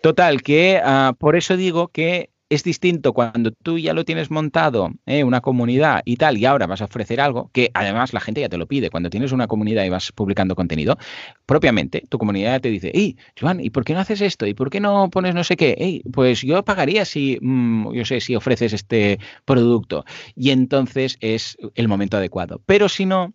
[0.02, 4.92] Total, que ah, por eso digo que es distinto cuando tú ya lo tienes montado,
[5.06, 5.24] ¿eh?
[5.24, 8.50] una comunidad y tal, y ahora vas a ofrecer algo, que además la gente ya
[8.50, 8.90] te lo pide.
[8.90, 10.98] Cuando tienes una comunidad y vas publicando contenido,
[11.46, 14.46] propiamente tu comunidad te dice, hey, Joan, ¿y por qué no haces esto?
[14.46, 16.02] ¿Y por qué no pones no sé qué?
[16.12, 20.06] pues yo pagaría si, mm, yo sé, si ofreces este producto.
[20.36, 22.62] Y entonces es el momento adecuado.
[22.66, 23.34] Pero si no,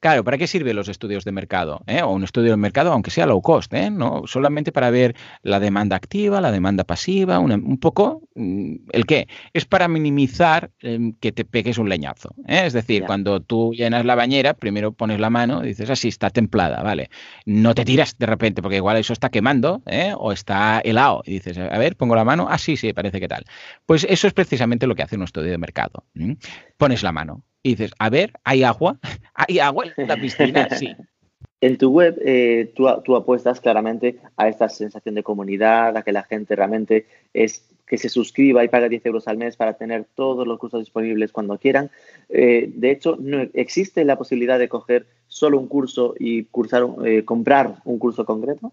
[0.00, 1.82] Claro, ¿para qué sirven los estudios de mercado?
[1.86, 2.00] Eh?
[2.00, 3.90] O un estudio de mercado, aunque sea low cost, ¿eh?
[3.90, 4.22] ¿no?
[4.26, 9.28] Solamente para ver la demanda activa, la demanda pasiva, un poco mm, el qué.
[9.52, 12.30] Es para minimizar em, que te pegues un leñazo.
[12.48, 12.62] ¿eh?
[12.64, 16.10] Es decir, cuando tú llenas la bañera, primero pones la mano y dices, así ah,
[16.10, 17.10] está templada, ¿vale?
[17.44, 19.82] No te tiras de repente, porque igual eso está quemando
[20.16, 21.22] o está helado.
[21.26, 23.44] Y dices, a ver, pongo la mano, ah, sí, sí, parece que tal.
[23.84, 26.04] Pues eso es precisamente lo que hace un estudio de mercado.
[26.78, 28.98] Pones la mano, y dices, a ver, ¿hay agua?
[29.34, 30.68] ¿Hay agua en la piscina?
[30.70, 30.94] Sí.
[31.62, 36.22] En tu web eh, tú, apuestas claramente a esta sensación de comunidad, a que la
[36.22, 40.46] gente realmente es que se suscriba y pague 10 euros al mes para tener todos
[40.46, 41.90] los cursos disponibles cuando quieran.
[42.30, 47.24] Eh, de hecho, no existe la posibilidad de coger solo un curso y cursar, eh,
[47.26, 48.72] comprar un curso concreto.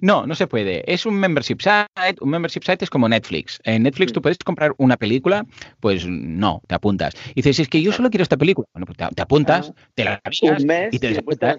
[0.00, 0.90] No, no se puede.
[0.92, 2.16] Es un membership site.
[2.20, 3.60] Un membership site es como Netflix.
[3.64, 5.46] En Netflix tú puedes comprar una película,
[5.80, 7.14] pues no, te apuntas.
[7.30, 8.66] Y dices, es que yo solo quiero esta película.
[8.72, 9.80] Bueno, pues te, apuntas, ah.
[9.94, 11.58] te la miras y te descuentas.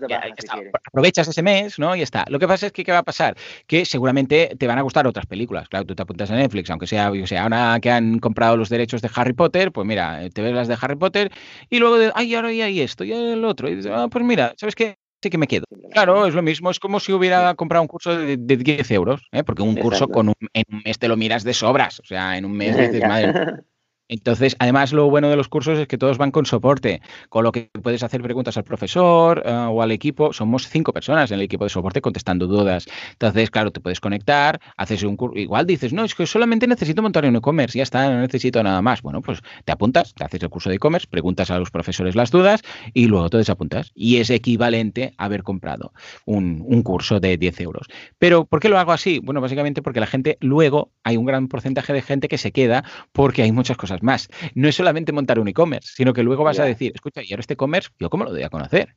[0.86, 1.96] aprovechas ese mes, ¿no?
[1.96, 2.26] Y está.
[2.30, 3.36] Lo que pasa es que, ¿qué va a pasar?
[3.68, 5.70] Que seguramente te van a gustar otras películas.
[5.70, 8.70] Claro, tú te apuntas a Netflix, aunque sea, yo sea, ahora que han comprado los
[8.70, 11.32] derechos de Harry Potter, pues mira, te ves las de Harry Potter
[11.70, 13.70] y luego de, ay, ahora hay esto, y el otro.
[13.70, 14.98] Y dices, ah, pues mira, ¿sabes qué?
[15.22, 15.66] Sí que me quedo.
[15.92, 19.44] Claro, es lo mismo, es como si hubiera comprado un curso de, 10 euros, ¿eh?
[19.44, 22.38] porque un curso con un, en un mes te lo miras de sobras, o sea,
[22.38, 23.34] en un mes dices, madre,
[24.10, 27.52] entonces, además, lo bueno de los cursos es que todos van con soporte, con lo
[27.52, 30.34] que puedes hacer preguntas al profesor eh, o al equipo.
[30.34, 32.88] Somos cinco personas en el equipo de soporte contestando dudas.
[33.12, 35.38] Entonces, claro, te puedes conectar, haces un curso.
[35.38, 38.82] Igual dices, no, es que solamente necesito montar un e-commerce, ya está, no necesito nada
[38.82, 39.04] más.
[39.04, 42.32] Bueno, pues te apuntas, te haces el curso de e-commerce, preguntas a los profesores las
[42.32, 42.64] dudas
[42.96, 43.92] y luego te desapuntas.
[43.94, 45.94] Y es equivalente a haber comprado
[46.26, 47.88] un, curso de 10 euros.
[48.18, 49.20] Pero, ¿por qué lo hago así?
[49.20, 52.84] Bueno, básicamente porque la gente, luego hay un gran porcentaje de gente que se queda
[53.12, 54.30] porque hay muchas cosas más.
[54.56, 57.42] No es solamente montar un e-commerce, sino que luego vas a decir, escucha, y ahora
[57.42, 58.96] este e-commerce, ¿yo cómo lo doy a conocer?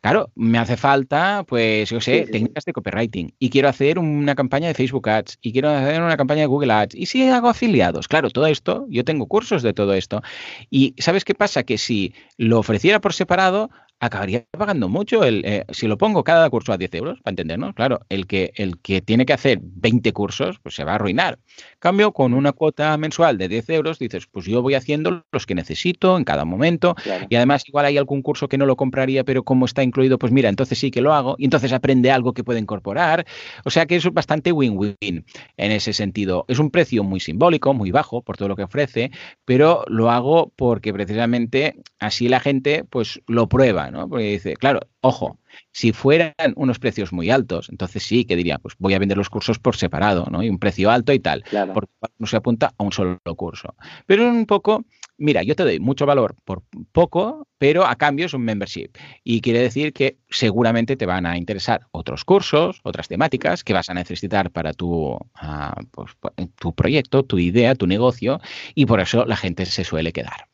[0.00, 4.68] Claro, me hace falta, pues, yo sé, técnicas de copywriting y quiero hacer una campaña
[4.68, 6.94] de Facebook Ads y quiero hacer una campaña de Google Ads.
[6.94, 8.08] ¿Y si hago afiliados?
[8.08, 10.22] Claro, todo esto, yo tengo cursos de todo esto.
[10.70, 11.62] Y ¿sabes qué pasa?
[11.62, 15.22] Que si lo ofreciera por separado, acabaría pagando mucho.
[15.22, 18.52] El, eh, si lo pongo cada curso a 10 euros, para entendernos, claro, el que,
[18.56, 21.38] el que tiene que hacer 20 cursos, pues se va a arruinar.
[21.78, 25.54] Cambio, con una cuota mensual de 10 euros, dices, pues yo voy haciendo los que
[25.54, 26.96] necesito en cada momento.
[27.28, 30.32] Y además, igual hay algún curso que no lo compraría, pero como está incluido, pues
[30.32, 31.36] mira, entonces sí que lo hago.
[31.38, 33.26] Y entonces aprende algo que puede incorporar.
[33.64, 36.46] O sea que es bastante win-win en ese sentido.
[36.48, 39.10] Es un precio muy simbólico, muy bajo por todo lo que ofrece,
[39.44, 45.38] pero lo hago porque precisamente así la gente pues lo prueba porque dice, claro, ojo,
[45.72, 49.30] si fueran unos precios muy altos, entonces sí que diría, pues voy a vender los
[49.30, 50.42] cursos por separado, ¿no?
[50.42, 53.74] Y un precio alto y tal, porque no se apunta a un solo curso.
[54.06, 54.84] Pero un poco,
[55.18, 58.90] mira, yo te doy mucho valor por poco, pero a cambio es un membership.
[59.24, 63.90] Y quiere decir que seguramente te van a interesar otros cursos, otras temáticas que vas
[63.90, 66.12] a necesitar para tu, ah, pues,
[66.58, 68.40] tu proyecto, tu idea, tu negocio,
[68.74, 70.48] y por eso la gente se suele quedar.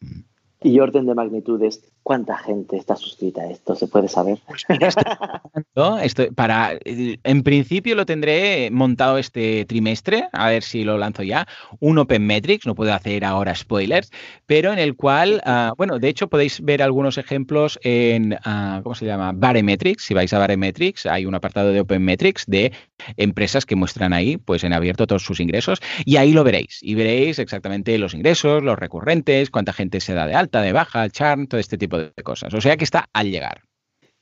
[0.63, 3.75] Y orden de magnitudes, ¿cuánta gente está suscrita a esto?
[3.75, 4.39] ¿Se puede saber?
[4.47, 4.65] Pues
[6.05, 11.49] estoy, para, en principio lo tendré montado este trimestre, a ver si lo lanzo ya.
[11.81, 14.13] Un Open Metrics, no puedo hacer ahora spoilers,
[14.47, 18.95] pero en el cual, ah, bueno, de hecho podéis ver algunos ejemplos en, ah, ¿cómo
[18.95, 19.33] se llama?
[19.35, 20.05] Baremetrics.
[20.05, 22.71] Si vais a Baremetrics, hay un apartado de Open Metrics de
[23.17, 26.79] empresas que muestran ahí, pues en abierto todos sus ingresos, y ahí lo veréis.
[26.83, 31.11] Y veréis exactamente los ingresos, los recurrentes, cuánta gente se da de alta de baja,
[31.11, 32.53] charm, todo este tipo de cosas.
[32.55, 33.63] O sea que está al llegar.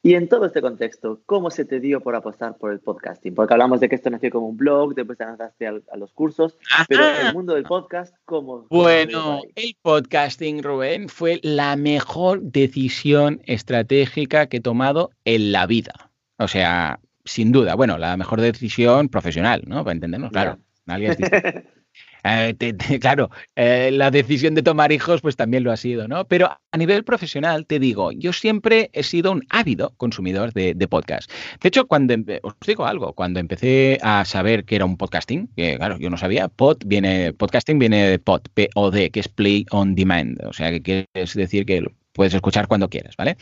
[0.06, 3.34] Y en todo este contexto, ¿cómo se te dio por apostar por el podcasting?
[3.34, 6.58] Porque hablamos de que esto nació como un blog, después te lanzaste a, los cursos,
[6.88, 8.66] pero el mundo del podcast, ¿cómo?
[8.68, 16.10] bueno, el podcasting, Rubén, fue la mejor decisión estratégica que he tomado en la vida.
[16.36, 19.84] O sea, sin duda, bueno, la mejor decisión profesional, ¿no?
[19.84, 20.58] Para entendernos, claro.
[20.84, 21.16] Nadie
[22.24, 22.56] eh,
[23.00, 26.26] claro, eh, la decisión de tomar hijos pues también lo ha sido, ¿no?
[26.26, 31.30] Pero a nivel profesional te digo, yo siempre he sido un ávido consumidor de, podcast.
[31.62, 35.76] De hecho, cuando os digo algo, cuando empecé a saber que era un podcasting, que
[35.76, 39.94] claro, yo no sabía, pod viene, podcasting viene de pod, P-O-D, que es play on
[39.94, 41.84] demand, o sea, que quiere decir que
[42.14, 43.36] puedes escuchar cuando quieras, ¿vale?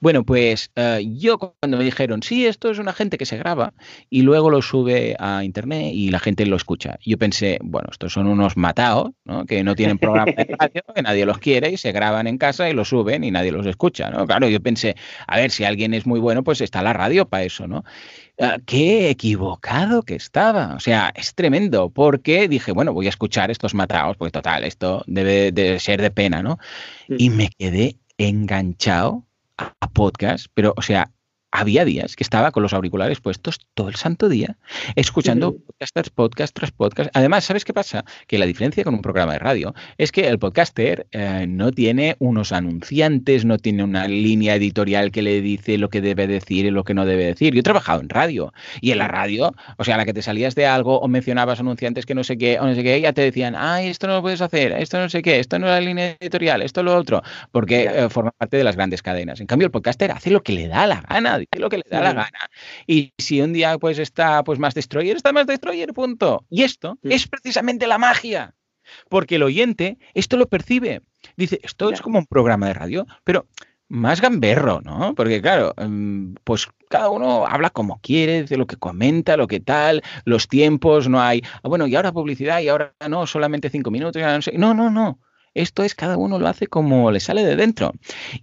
[0.00, 3.74] Bueno, pues eh, yo cuando me dijeron, sí, esto es una gente que se graba
[4.10, 6.98] y luego lo sube a internet y la gente lo escucha.
[7.04, 9.44] Yo pensé, bueno, estos son unos matados, ¿no?
[9.44, 12.68] Que no tienen programa de radio, que nadie los quiere y se graban en casa
[12.68, 14.26] y lo suben y nadie los escucha, ¿no?
[14.26, 17.44] Claro, yo pensé, a ver, si alguien es muy bueno, pues está la radio para
[17.44, 17.84] eso, ¿no?
[18.40, 20.74] Ah, qué equivocado que estaba.
[20.74, 25.04] O sea, es tremendo, porque dije, bueno, voy a escuchar estos matados, pues total, esto
[25.06, 26.58] debe de ser de pena, ¿no?
[27.08, 29.24] Y me quedé enganchado
[29.56, 31.13] a podcast, pero, o sea,
[31.54, 34.56] había días que estaba con los auriculares puestos todo el santo día,
[34.96, 37.10] escuchando podcast podcast tras podcast.
[37.14, 38.04] Además, ¿sabes qué pasa?
[38.26, 42.16] Que la diferencia con un programa de radio es que el podcaster eh, no tiene
[42.18, 46.72] unos anunciantes, no tiene una línea editorial que le dice lo que debe decir y
[46.72, 47.54] lo que no debe decir.
[47.54, 50.22] Yo he trabajado en radio y en la radio, o sea, a la que te
[50.22, 53.12] salías de algo o mencionabas anunciantes que no sé qué o no sé qué, ya
[53.12, 55.72] te decían, ay, esto no lo puedes hacer, esto no sé qué, esto no es
[55.72, 59.40] la línea editorial, esto lo otro, porque eh, forma parte de las grandes cadenas.
[59.40, 62.00] En cambio, el podcaster hace lo que le da la gana lo que le da
[62.00, 62.50] la gana.
[62.86, 66.44] Y si un día pues está pues más destroyer, está más destroyer, punto.
[66.50, 68.54] Y esto es precisamente la magia.
[69.08, 71.02] Porque el oyente esto lo percibe.
[71.36, 73.46] Dice, esto es como un programa de radio, pero
[73.88, 75.14] más gamberro, ¿no?
[75.14, 79.60] Porque claro, em, pues cada uno habla como quiere, de lo que comenta, lo que
[79.60, 83.90] tal, los tiempos, no hay, ah, bueno, y ahora publicidad y ahora no, solamente cinco
[83.90, 84.22] minutos,
[84.54, 85.18] no, no, no.
[85.54, 87.92] Esto es cada uno lo hace como le sale de dentro.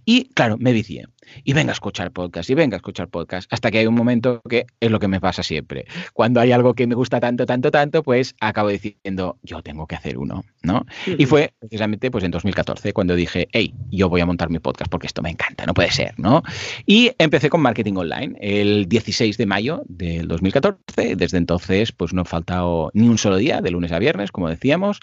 [0.04, 1.06] Y claro, me vicié.
[1.44, 4.42] Y venga a escuchar podcast, y venga a escuchar podcast, hasta que hay un momento
[4.48, 5.86] que es lo que me pasa siempre.
[6.12, 9.94] Cuando hay algo que me gusta tanto, tanto, tanto, pues acabo diciendo, yo tengo que
[9.94, 10.84] hacer uno, ¿no?
[11.06, 14.90] Y fue precisamente pues en 2014 cuando dije, hey, yo voy a montar mi podcast
[14.90, 16.42] porque esto me encanta, no puede ser, ¿no?
[16.86, 21.16] Y empecé con marketing online el 16 de mayo del 2014.
[21.16, 24.48] Desde entonces, pues no he faltado ni un solo día, de lunes a viernes, como
[24.48, 25.00] decíamos.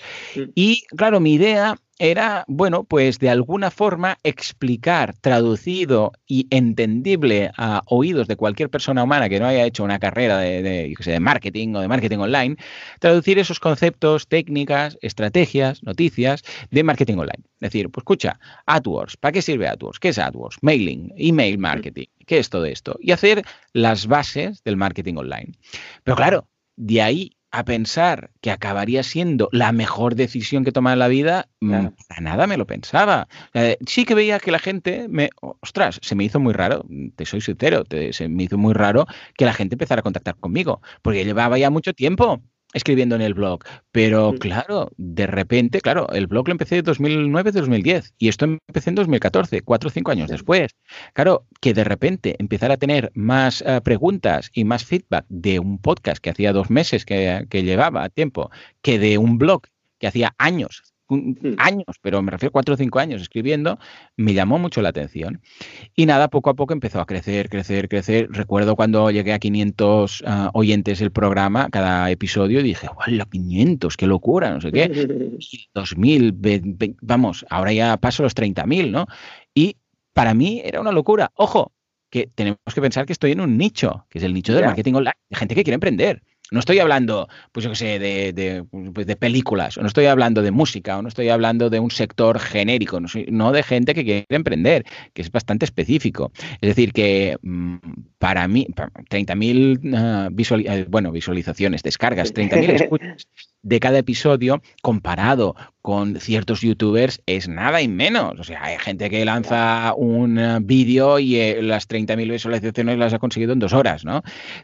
[0.55, 7.83] Y claro, mi idea era, bueno, pues de alguna forma explicar, traducido y entendible a
[7.87, 11.81] oídos de cualquier persona humana que no haya hecho una carrera de, de, marketing o
[11.81, 12.55] de marketing online,
[12.99, 17.43] traducir esos conceptos, técnicas, estrategias, noticias de marketing online.
[17.55, 19.99] Es decir, pues escucha, AdWords, ¿para qué sirve AdWords?
[19.99, 20.57] ¿Qué es AdWords?
[20.61, 22.97] Mailing, email marketing, ¿qué es todo esto?
[23.01, 25.51] Y hacer las bases del marketing online.
[26.03, 30.99] Pero claro, de ahí a pensar que acabaría siendo la mejor decisión que toma en
[30.99, 33.27] la vida, mm, para nada me lo pensaba.
[33.85, 36.85] sí que veía que la gente me, ostras, se me hizo muy raro,
[37.15, 40.81] te soy sincero, se me hizo muy raro que la gente empezara a contactar conmigo,
[41.01, 42.41] porque llevaba ya mucho tiempo
[42.73, 43.63] escribiendo en el blog.
[43.91, 48.95] Pero claro, de repente, claro, el blog lo empecé en 2009-2010 y esto empecé en
[48.95, 50.75] 2014, cuatro o cinco años después.
[51.13, 55.79] Claro, que de repente empezar a tener más eh, preguntas y más feedback de un
[55.79, 58.51] podcast que hacía dos meses que, que llevaba tiempo,
[58.81, 59.63] que de un blog
[59.99, 61.33] que hacía años Hmm.
[61.57, 63.79] años, pero me refiero a cuatro o cinco años escribiendo,
[64.15, 65.41] me llamó mucho la atención.
[65.95, 68.27] Y nada, poco a poco empezó a crecer, crecer, crecer.
[68.29, 73.97] Recuerdo cuando llegué a 500 ah, oyentes el programa, cada episodio, dije, ¡hola, 500!
[73.97, 74.51] ¡Qué locura!
[74.53, 75.37] No sé qué.
[75.73, 76.37] 2000,
[77.01, 79.07] vamos, ahora ya paso los 30.000, ¿no?
[79.55, 79.77] Y
[80.13, 81.31] para mí era una locura.
[81.33, 81.73] Ojo,
[82.11, 84.93] que tenemos que pensar que estoy en un nicho, que es el nicho del marketing
[84.93, 86.21] online, de gente que quiere emprender.
[86.51, 90.41] No estoy hablando, pues yo qué sé, de, pues de, películas, o no estoy hablando
[90.41, 94.25] de música, o no estoy hablando de un sector genérico, no, de gente que quiere
[94.29, 96.31] emprender, que es bastante específico.
[96.61, 97.77] Es decir, que mm,
[98.17, 98.67] para mí,
[99.09, 103.27] 30.000 ah, eh, bueno, visualizaciones, descargas, 30.000 escuchas
[103.61, 108.39] de cada episodio comparado con ciertos youtubers es nada y menos.
[108.39, 113.13] O sea, hay gente que lanza un eh, vídeo y eh, las 30.000 visualizaciones las
[113.13, 114.21] ha conseguido en dos horas, ¿no?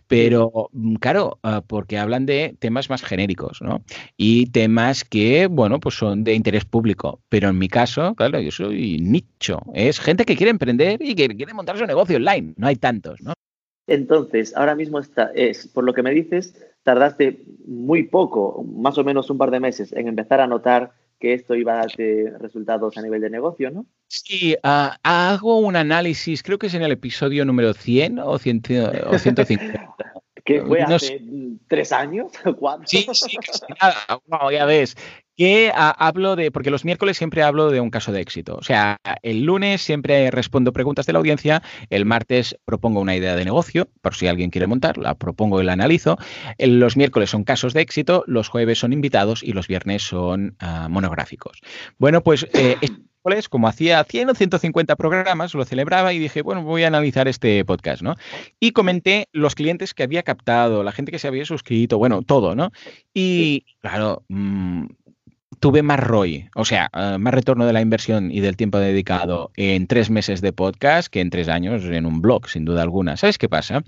[0.08, 3.84] Pero, mm, claro, ah, porque hablan de temas más genéricos, ¿no?
[4.18, 7.22] Y temas que, bueno, pues son de interés público.
[7.30, 9.62] Pero en mi caso, claro, yo soy nicho.
[9.74, 12.54] Es gente que quiere emprender y que quiere montar su negocio online.
[12.58, 13.34] No hay tantos, ¿no?
[13.88, 16.56] Entonces, ahora mismo está, es, por lo que me dices,
[16.86, 21.34] tardaste muy poco, más o menos un par de meses, en empezar a notar que
[21.34, 23.88] esto iba a darte resultados a nivel de negocio, ¿no?
[24.08, 28.62] Sí, ah, hago un análisis, creo que es en el episodio número 100 o, 100,
[29.08, 29.96] o 150.
[30.46, 31.22] ¿Que fue hace
[31.68, 32.32] tres años?
[32.60, 32.86] ¿Cuánto?
[32.86, 34.52] Sí, sí, casi nada.
[34.52, 34.96] ya ves
[35.36, 38.56] que hablo de, porque los miércoles siempre hablo de un caso de éxito.
[38.56, 43.36] O sea, el lunes siempre respondo preguntas de la audiencia, el martes propongo una idea
[43.36, 46.18] de negocio, por si alguien quiere montar, la propongo y la analizo.
[46.58, 50.88] Los miércoles son casos de éxito, los jueves son invitados y los viernes son ah,
[50.90, 51.62] monográficos.
[51.98, 52.48] Bueno, pues...
[52.54, 52.78] Eh,
[53.50, 57.66] como hacía 100 o 150 programas, lo celebraba y dije, bueno, voy a analizar este
[57.66, 58.16] podcast, ¿no?
[58.60, 62.56] Y comenté los clientes que había captado, la gente que se había suscrito, bueno, todo,
[62.56, 62.72] ¿no?
[63.16, 64.86] Y claro, mmm,
[65.60, 69.52] tuve más ROI, o sea, eh, más retorno de la inversión y del tiempo dedicado
[69.56, 73.18] en tres meses de podcast que en tres años en un blog, sin duda alguna.
[73.18, 73.84] ¿Sabes qué pasa?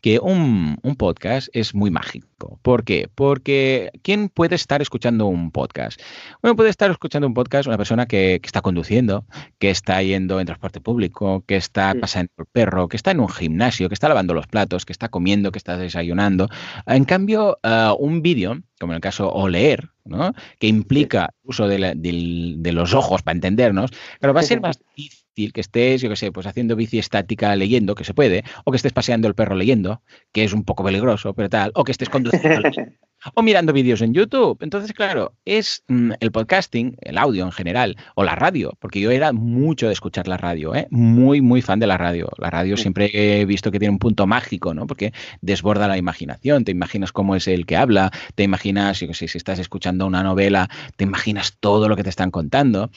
[0.00, 2.58] Que un, podcast es muy mágico.
[2.62, 3.08] ¿Por qué?
[3.14, 6.00] Porque ¿quién puede estar escuchando un podcast?
[6.42, 9.24] Bueno, puede estar escuchando un podcast una persona que, está conduciendo,
[9.58, 13.28] que está yendo en transporte público, que está pasando el perro, que está en un
[13.28, 16.48] gimnasio, que está lavando los platos, que está comiendo, que está desayunando.
[16.86, 20.32] En cambio, eh, un vídeo como en el caso o leer, ¿no?
[20.58, 23.90] que implica uso de, los ojos para entendernos,
[24.20, 27.54] pero va a ser más difícil que estés, yo qué sé, pues haciendo bici estática
[27.56, 30.84] leyendo, que se puede, o que estés paseando el perro leyendo, que es un poco
[30.84, 32.68] peligroso, pero tal, o que estés conduciendo
[33.34, 34.58] o mirando vídeos en YouTube.
[34.60, 39.10] Entonces, claro, es mm, el podcasting, el audio en general, o la radio, porque yo
[39.10, 40.86] era mucho de escuchar la radio, ¿eh?
[40.90, 42.28] muy, muy fan de la radio.
[42.38, 44.86] La radio siempre he visto que tiene un punto mágico, ¿no?
[44.86, 49.28] Porque desborda la imaginación, te imaginas cómo es el que habla, te imaginas, yo sé,
[49.28, 52.90] si estás escuchando una novela, te imaginas todo lo que te están contando.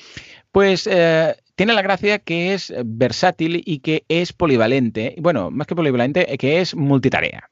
[0.51, 5.75] Pues eh, tiene la gracia que es versátil y que es polivalente, bueno, más que
[5.75, 7.49] polivalente, que es multitarea.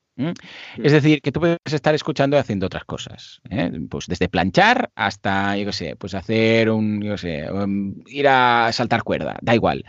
[0.84, 3.40] Es decir, que tú puedes estar escuchando y haciendo otras cosas.
[3.50, 3.72] ¿eh?
[3.90, 8.70] Pues desde planchar hasta, yo qué sé, pues hacer un, yo sé, um, ir a
[8.74, 9.86] saltar cuerda, da igual.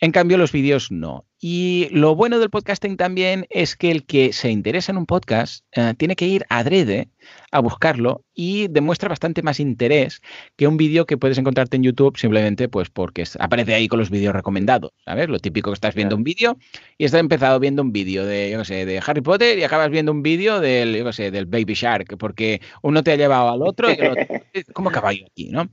[0.00, 1.24] En cambio, los vídeos no.
[1.38, 5.64] Y lo bueno del podcasting también es que el que se interesa en un podcast
[5.72, 7.08] eh, tiene que ir adrede
[7.50, 10.22] a buscarlo y demuestra bastante más interés
[10.56, 14.10] que un vídeo que puedes encontrarte en YouTube simplemente pues porque aparece ahí con los
[14.10, 15.28] vídeos recomendados, ¿sabes?
[15.28, 16.56] Lo típico que estás viendo un vídeo
[16.96, 20.12] y estás empezado viendo un vídeo de, yo sé, de Harry Potter y acabas viendo
[20.12, 23.90] un vídeo del, yo sé, del Baby Shark porque uno te ha llevado al otro
[23.90, 24.26] y el otro,
[24.72, 25.68] ¿cómo caballo aquí, no?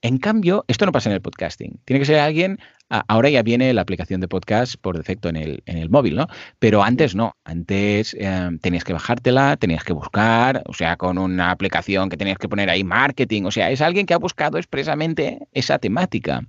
[0.00, 1.80] En cambio, esto no pasa en el podcasting.
[1.84, 2.58] Tiene que ser alguien
[2.88, 6.26] Ahora ya viene la aplicación de podcast por defecto en el, en el móvil, ¿no?
[6.58, 7.36] Pero antes no.
[7.44, 12.38] Antes eh, tenías que bajártela, tenías que buscar, o sea, con una aplicación que tenías
[12.38, 13.44] que poner ahí marketing.
[13.44, 16.42] O sea, es alguien que ha buscado expresamente esa temática.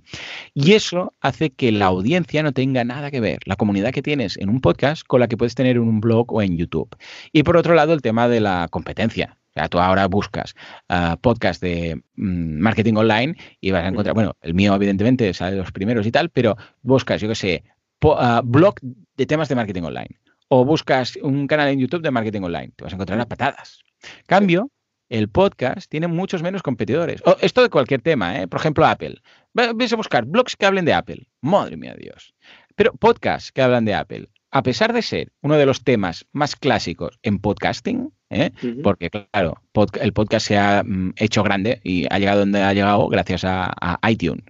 [0.54, 4.36] Y eso hace que la audiencia no tenga nada que ver, la comunidad que tienes
[4.38, 6.96] en un podcast con la que puedes tener en un blog o en YouTube.
[7.32, 9.39] Y por otro lado, el tema de la competencia.
[9.50, 10.54] O sea, tú ahora buscas
[10.88, 15.52] uh, podcast de mm, marketing online y vas a encontrar, bueno, el mío evidentemente sale
[15.52, 17.64] de los primeros y tal, pero buscas, yo qué sé,
[18.02, 22.42] uh, blog de temas de marketing online o buscas un canal en YouTube de marketing
[22.42, 23.80] online, te vas a encontrar las patadas.
[24.26, 24.70] Cambio,
[25.08, 27.20] el podcast tiene muchos menos competidores.
[27.24, 28.48] O esto de cualquier tema, ¿eh?
[28.48, 29.16] por ejemplo, Apple.
[29.52, 31.26] Ves a buscar blogs que hablen de Apple.
[31.40, 32.34] Madre mía, Dios.
[32.76, 36.56] Pero podcasts que hablan de Apple a pesar de ser uno de los temas más
[36.56, 38.50] clásicos en podcasting, ¿eh?
[38.82, 39.54] porque claro,
[40.00, 43.98] el podcast se ha mm, hecho grande y ha llegado donde ha llegado gracias a,
[44.08, 44.44] iTunes,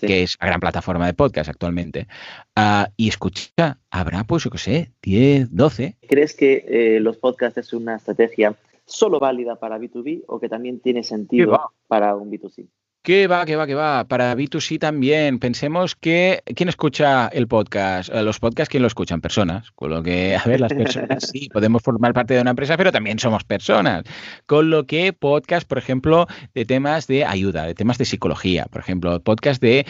[0.00, 2.06] que es la gran plataforma de podcast actualmente.
[2.54, 5.96] Ah, y escucha, habrá pues, yo qué sé, 10, 12.
[6.08, 10.80] ¿Crees que eh, los podcasts es una estrategia solo válida para B2B o que también
[10.80, 12.68] tiene sentido para un B2C?
[13.02, 14.04] ¿Qué va, qué va, qué va?
[14.04, 15.38] Para B2C también.
[15.38, 16.42] Pensemos que.
[16.54, 18.10] ¿Quién escucha el podcast?
[18.12, 19.22] Eh, los podcasts, ¿quién lo escuchan?
[19.22, 19.70] Personas.
[19.70, 22.92] Con lo que, a ver, las personas sí, podemos formar parte de una empresa, pero
[22.92, 24.04] también somos personas.
[24.44, 28.82] Con lo que podcast, por ejemplo, de temas de ayuda, de temas de psicología, por
[28.82, 29.86] ejemplo, podcast de,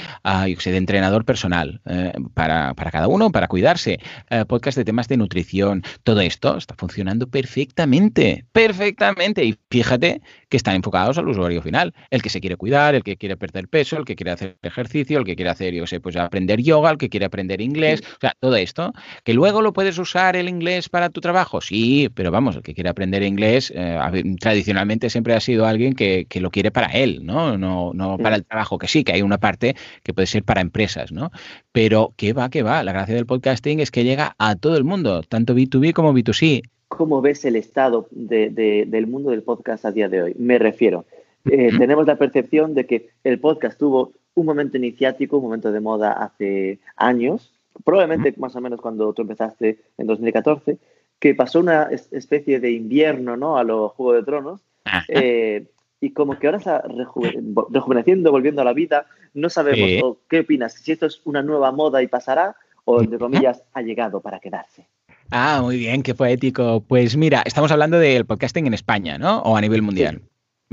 [0.61, 3.99] sé, de entrenador personal eh, para, cada uno, para cuidarse,
[4.31, 5.83] uh, podcast de temas de nutrición.
[6.05, 9.45] Todo esto está funcionando perfectamente, perfectamente.
[9.45, 13.17] Y fíjate que están enfocados al usuario final, el que se quiere cuidar, el que
[13.17, 16.17] quiere perder peso, el que quiere hacer ejercicio, el que quiere hacer, yo sé, pues
[16.17, 18.93] aprender yoga, el que quiere aprender inglés, o sea, todo esto,
[19.25, 22.75] que luego lo puedes usar el inglés para tu trabajo, sí, pero vamos, el que
[22.75, 23.99] quiere aprender inglés eh,
[24.39, 27.59] tradicionalmente siempre ha sido alguien que, lo quiere para él, ¿no?
[27.59, 30.63] No, no para el trabajo, que sí, que hay una parte que puede ser para
[30.63, 31.31] empresas, ¿no?
[31.73, 32.83] Pero ¿qué va, qué va?
[32.83, 36.63] La gracia del podcasting es que llega a todo el mundo, tanto B2B como B2C.
[36.89, 40.35] ¿Cómo ves el estado del mundo del podcast a día de hoy?
[40.39, 41.05] Me refiero,
[41.47, 45.81] eh, tenemos la percepción de que el podcast tuvo un momento iniciático, un momento de
[45.81, 47.53] moda hace años,
[47.85, 50.79] probablemente más o menos cuando tú empezaste en 2014,
[51.19, 53.59] que pasó una especie de invierno ¿no?
[53.59, 54.61] a los Juegos de Tronos.
[55.09, 55.67] Eh,
[56.01, 60.93] y como que ahora está rejuveneciendo, volviendo a la vida, no sabemos qué opinas, si
[60.93, 64.87] esto es una nueva moda y pasará, o entre comillas, ha llegado para quedarse.
[65.31, 66.83] Ah, muy bien, qué poético.
[66.89, 69.41] Pues mira, estamos hablando del podcasting en España, ¿no?
[69.43, 70.23] O a nivel mundial.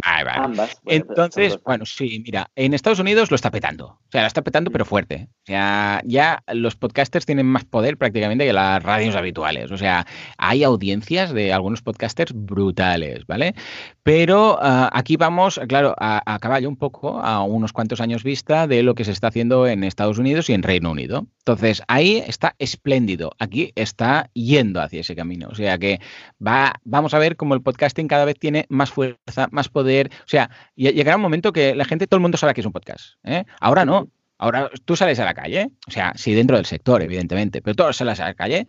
[0.05, 0.39] Vale, vale.
[0.43, 0.79] Ambas.
[0.85, 3.87] Entonces, bueno, sí, mira, en Estados Unidos lo está petando.
[3.87, 5.27] O sea, lo está petando, pero fuerte.
[5.31, 9.71] O sea, ya los podcasters tienen más poder prácticamente que las radios habituales.
[9.71, 10.05] O sea,
[10.37, 13.55] hay audiencias de algunos podcasters brutales, ¿vale?
[14.03, 18.67] Pero ah, aquí vamos, claro, a, a, caballo un poco, a unos cuantos años vista
[18.67, 21.25] de lo que se está haciendo en Estados Unidos y en Reino Unido.
[21.39, 23.31] Entonces, ahí está espléndido.
[23.39, 25.47] Aquí está yendo hacia ese camino.
[25.49, 25.99] O sea que
[26.45, 30.27] va, vamos a ver cómo el podcasting cada vez tiene más fuerza, más poder o
[30.27, 33.15] sea, llegará un momento que la gente, todo el mundo sabe que es un podcast.
[33.23, 33.43] ¿eh?
[33.59, 34.09] Ahora no.
[34.39, 37.91] Ahora tú sales a la calle, o sea, sí dentro del sector, evidentemente, pero tú
[37.91, 38.67] sales a la calle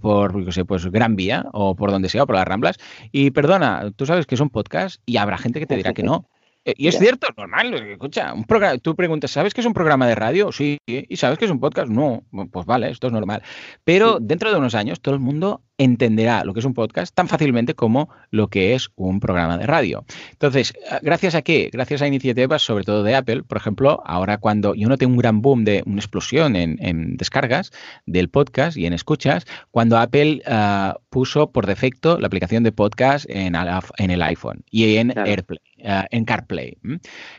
[0.00, 2.76] por, no sé, pues Gran Vía o por donde sea, o por las Ramblas,
[3.10, 6.04] y perdona, tú sabes que es un podcast y habrá gente que te dirá que
[6.04, 6.28] no.
[6.64, 7.74] Eh, y es cierto, es normal.
[7.74, 10.52] Escucha, un programa, tú preguntas, ¿sabes que es un programa de radio?
[10.52, 10.78] Sí.
[10.86, 11.88] ¿Y sabes que es un podcast?
[11.90, 12.24] No.
[12.52, 13.42] Pues vale, esto es normal.
[13.84, 17.28] Pero dentro de unos años todo el mundo entenderá lo que es un podcast tan
[17.28, 20.04] fácilmente como lo que es un programa de radio.
[20.32, 21.70] Entonces, ah, ¿gracias a qué?
[21.72, 25.42] Gracias a iniciativas, sobre todo de Apple, por ejemplo, ahora cuando yo noté un gran
[25.42, 27.70] boom de una explosión en, descargas
[28.06, 33.26] del podcast y en escuchas, cuando Apple ah, puso por defecto la aplicación de podcast
[33.28, 36.78] en, en el iPhone y en AirPlay, ah, en CarPlay.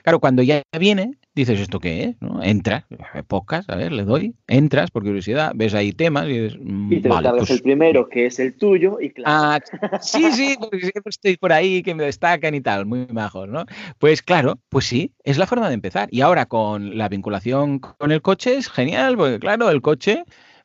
[0.04, 2.22] Claro, cuando ya viene dices, ¿esto qué es?
[2.22, 2.44] ¿No?
[2.44, 2.86] Entras,
[3.28, 7.02] pocas, a ver, le doy, entras por curiosidad, ves ahí temas y dices, mm, y
[7.02, 9.32] te vale, pues, el primero, que es el tuyo, y claro.
[9.34, 9.60] Ah,
[10.02, 13.66] sí, sí, porque siempre estoy por ahí, que me destacan y tal, muy majos, ¿no?
[13.98, 16.08] Pues claro, pues sí, es la forma de empezar.
[16.12, 20.24] Y ahora con la vinculación con el coche es genial, porque claro, el coche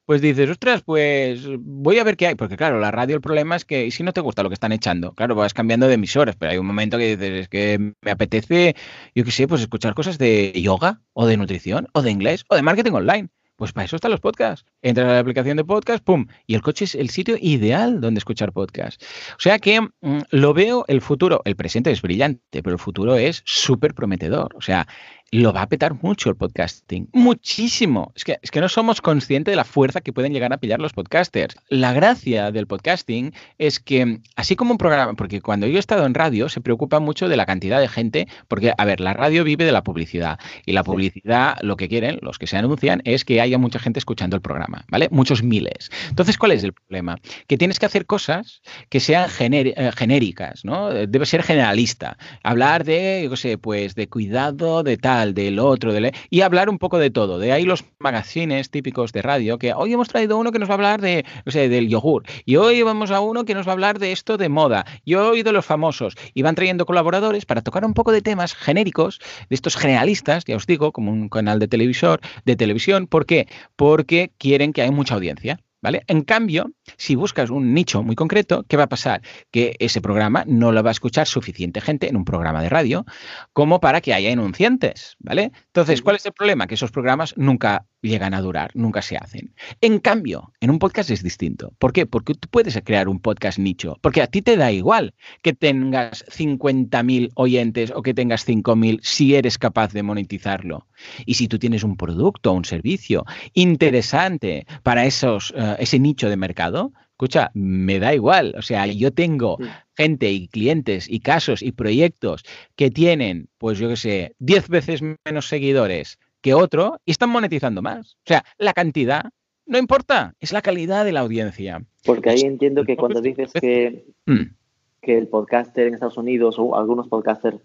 [0.09, 2.34] pues dices, ostras, pues voy a ver qué hay.
[2.34, 4.54] Porque claro, la radio el problema es que, ¿y si no te gusta lo que
[4.54, 5.12] están echando?
[5.12, 8.74] Claro, vas cambiando de emisoras, pero hay un momento que dices, es que me apetece,
[9.14, 12.56] yo qué sé, pues escuchar cosas de yoga, o de nutrición, o de inglés, o
[12.56, 13.28] de marketing online.
[13.56, 14.64] Pues para eso están los podcasts.
[14.80, 16.26] Entra a la aplicación de podcast, ¡pum!
[16.46, 19.02] Y el coche es el sitio ideal donde escuchar podcast.
[19.32, 23.16] O sea que mm, lo veo el futuro, el presente es brillante, pero el futuro
[23.16, 24.54] es súper prometedor.
[24.54, 24.86] O sea,
[25.31, 27.09] lo va a petar mucho el podcasting.
[27.12, 28.12] Muchísimo.
[28.14, 30.81] Es que, es que no somos conscientes de la fuerza que pueden llegar a pillar
[30.81, 31.55] los podcasters.
[31.68, 36.07] La gracia del podcasting es que, así como un programa, porque cuando yo he estado
[36.07, 39.45] en radio se preocupa mucho de la cantidad de gente, porque, a ver, la radio
[39.45, 40.39] vive de la publicidad.
[40.64, 43.99] Y la publicidad, lo que quieren, los que se anuncian, es que haya mucha gente
[43.99, 45.09] escuchando el programa, ¿vale?
[45.11, 45.91] Muchos miles.
[46.09, 47.18] Entonces, ¿cuál es el problema?
[47.47, 50.89] Que tienes que hacer cosas que sean eh, genéricas, ¿no?
[50.89, 52.16] Debe ser generalista.
[52.43, 56.69] Hablar de, yo qué sé, pues de cuidado, de tal del otro, del, y hablar
[56.71, 57.39] un poco de todo.
[57.39, 60.75] De ahí los magazines típicos de radio, que hoy hemos traído uno que nos va
[60.75, 63.73] a hablar de, no sé, del yogur, y hoy vamos a uno que nos va
[63.73, 67.47] a hablar de esto de moda, y hoy de los famosos, y van trayendo colaboradores
[67.47, 71.29] para tocar un poco de temas genéricos, de estos generalistas, ya os digo, como un
[71.29, 73.07] canal de televisor, de televisión.
[73.07, 73.49] ¿Por qué?
[73.77, 75.61] Porque quieren que haya mucha audiencia.
[75.81, 76.03] ¿Vale?
[76.09, 79.22] En cambio, si buscas un nicho muy concreto, ¿qué va a pasar?
[79.53, 83.05] Que ese programa no lo va a escuchar suficiente gente en un programa de radio
[83.53, 85.53] como para que haya enunciantes, ¿vale?
[85.66, 86.66] Entonces, ¿cuál es el problema?
[86.66, 89.55] Que esos programas nunca llegan a durar, nunca se hacen.
[89.81, 91.72] En cambio, en un podcast es distinto.
[91.79, 92.07] ¿Por qué?
[92.07, 96.24] Porque tú puedes crear un podcast nicho, porque a ti te da igual que tengas
[96.26, 100.87] 50.000 oyentes o que tengas 5.000 si eres capaz de monetizarlo.
[101.26, 103.24] Y si tú tienes un producto o un servicio
[103.55, 108.55] interesante para esos, uh, ese nicho de mercado, escucha, me da igual.
[108.57, 109.59] O sea, yo tengo
[109.97, 112.45] gente y clientes y casos y proyectos
[112.77, 117.83] que tienen, pues yo qué sé, 10 veces menos seguidores que otro y están monetizando
[117.83, 118.14] más.
[118.14, 119.31] O sea, la cantidad
[119.69, 121.85] no importa, es la calidad de la audiencia.
[122.05, 124.55] Porque ahí entiendo que cuando dices que, mm.
[125.03, 127.59] que el podcaster en Estados Unidos o algunos podcasters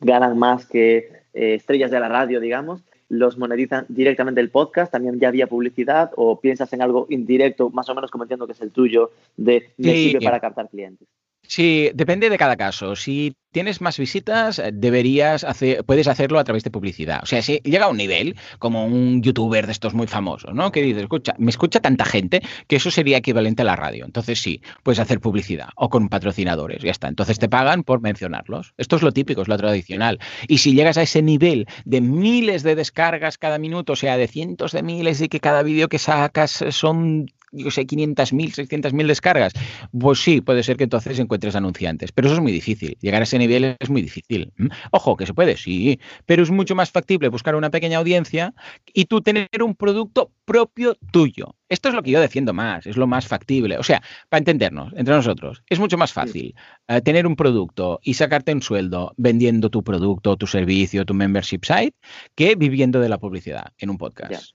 [0.00, 0.96] ganan más que
[1.32, 6.10] eh, estrellas de la radio, digamos, los monetizan directamente el podcast, también ya había publicidad
[6.16, 9.70] o piensas en algo indirecto, más o menos como entiendo que es el tuyo, de
[9.76, 11.08] me sirve para captar clientes.
[11.50, 12.94] Sí, depende de cada caso.
[12.94, 17.20] Si tienes más visitas, eh, deberías hacer, puedes hacerlo a través de publicidad.
[17.22, 20.70] O sea, si llega a un nivel, como un youtuber de estos muy famosos, ¿no?
[20.70, 24.04] Que dices, escucha, me escucha tanta gente que eso sería equivalente a la radio.
[24.04, 27.08] Entonces sí, puedes hacer publicidad o con patrocinadores, ya está.
[27.08, 28.74] Entonces te pagan por mencionarlos.
[28.76, 30.18] Esto es lo típico, es lo tradicional.
[30.48, 34.28] Y si llegas a ese nivel de miles de descargas cada minuto, o sea, de
[34.28, 39.52] cientos de miles y que cada vídeo que sacas son yo sé, 500.000, 600.000 descargas,
[39.98, 42.12] pues sí, puede ser que entonces encuentres anunciantes.
[42.12, 42.96] Pero eso es muy difícil.
[43.00, 44.52] Llegar a ese nivel es muy difícil.
[44.90, 48.54] Ojo, que se puede, sí, pero es mucho más factible buscar una pequeña audiencia
[48.92, 51.57] y tú tener un producto propio tuyo.
[51.68, 53.76] Esto es lo que yo defiendo más, es lo más factible.
[53.78, 56.54] O sea, para entendernos, entre nosotros, es mucho más fácil
[56.88, 61.60] eh, tener un producto y sacarte un sueldo vendiendo tu producto, tu servicio, tu membership
[61.64, 61.94] site,
[62.34, 64.52] que viviendo de la publicidad en un podcast.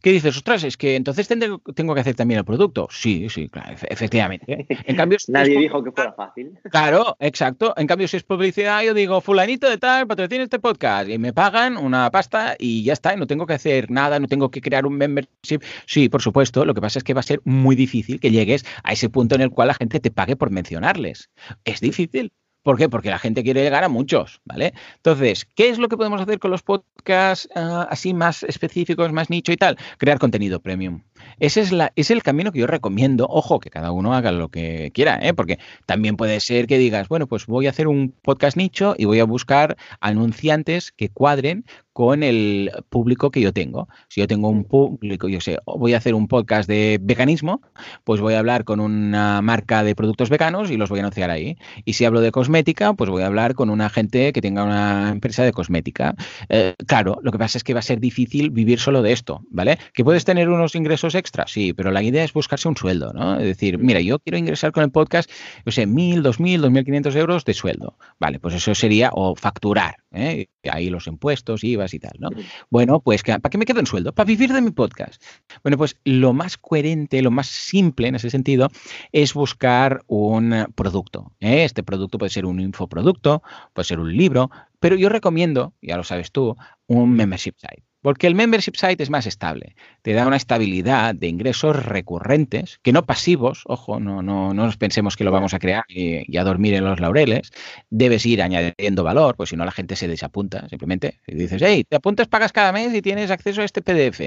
[0.00, 0.36] ¿Qué dices?
[0.36, 2.88] Ostras, es que entonces tengo que hacer también el producto.
[2.90, 4.66] Sí, sí, claro, efectivamente.
[4.68, 6.58] En cambio, nadie dijo que fuera fácil.
[6.70, 7.74] Claro, exacto.
[7.76, 11.32] En cambio, si es publicidad, yo digo, fulanito de tal, patrocina este podcast y me
[11.32, 14.62] pagan una pasta y ya está, y no tengo que hacer nada, no tengo que
[14.62, 15.60] crear un membership.
[15.86, 18.64] Sí, por supuesto lo que pasa es que va a ser muy difícil que llegues
[18.82, 21.30] a ese punto en el cual la gente te pague por mencionarles.
[21.64, 22.32] Es difícil.
[22.62, 22.88] ¿Por qué?
[22.88, 24.72] Porque la gente quiere llegar a muchos, ¿vale?
[24.96, 29.28] Entonces, ¿qué es lo que podemos hacer con los podcasts ah, así más específicos, más
[29.28, 29.76] nicho y tal?
[29.98, 31.02] Crear contenido premium.
[31.38, 33.26] Ese es, la, es el camino que yo recomiendo.
[33.28, 35.34] Ojo, que cada uno haga lo que quiera, ¿eh?
[35.34, 39.04] porque también puede ser que digas, bueno, pues voy a hacer un podcast nicho y
[39.04, 41.64] voy a buscar anunciantes que cuadren
[41.94, 43.88] con el público que yo tengo.
[44.08, 47.62] Si yo tengo un público, yo sé, voy a hacer un podcast de veganismo,
[48.02, 51.30] pues voy a hablar con una marca de productos veganos y los voy a anunciar
[51.30, 51.56] ahí.
[51.84, 55.10] Y si hablo de cosmética, pues voy a hablar con una gente que tenga una
[55.10, 56.16] empresa de cosmética.
[56.48, 59.42] Eh, claro, lo que pasa es que va a ser difícil vivir solo de esto,
[59.50, 59.78] ¿vale?
[59.92, 63.38] Que puedes tener unos ingresos extra, sí, pero la idea es buscarse un sueldo, ¿no?
[63.38, 65.30] Es decir, mira, yo quiero ingresar con el podcast,
[65.64, 67.96] yo sé, mil, dos mil, dos mil quinientos euros de sueldo.
[68.18, 70.46] Vale, pues eso sería, o facturar, ¿eh?
[70.70, 72.30] ahí los impuestos, IVAs y tal, ¿no?
[72.70, 74.12] Bueno, pues ¿para qué me quedo en sueldo?
[74.12, 75.22] Para vivir de mi podcast.
[75.62, 78.68] Bueno, pues lo más coherente, lo más simple en ese sentido
[79.12, 81.32] es buscar un producto.
[81.40, 81.64] ¿eh?
[81.64, 83.42] Este producto puede ser un infoproducto,
[83.72, 84.50] puede ser un libro,
[84.80, 86.56] pero yo recomiendo, ya lo sabes tú,
[86.86, 87.84] un membership site.
[88.04, 92.92] Porque el membership site es más estable, te da una estabilidad de ingresos recurrentes, que
[92.92, 96.44] no pasivos, ojo, no, no, no nos pensemos que lo vamos a crear y, a
[96.44, 97.50] dormir en los laureles,
[97.88, 101.86] debes ir añadiendo valor, pues si no la gente se desapunta, simplemente y dices, hey,
[101.88, 104.18] te apuntas, pagas cada mes y tienes acceso a este PDF.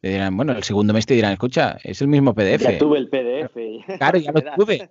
[0.00, 2.62] Te dirán, bueno, el segundo mes te dirán, escucha, es el mismo PDF.
[2.62, 3.98] Ya tuve el PDF.
[3.98, 4.88] Claro, ya lo tuve.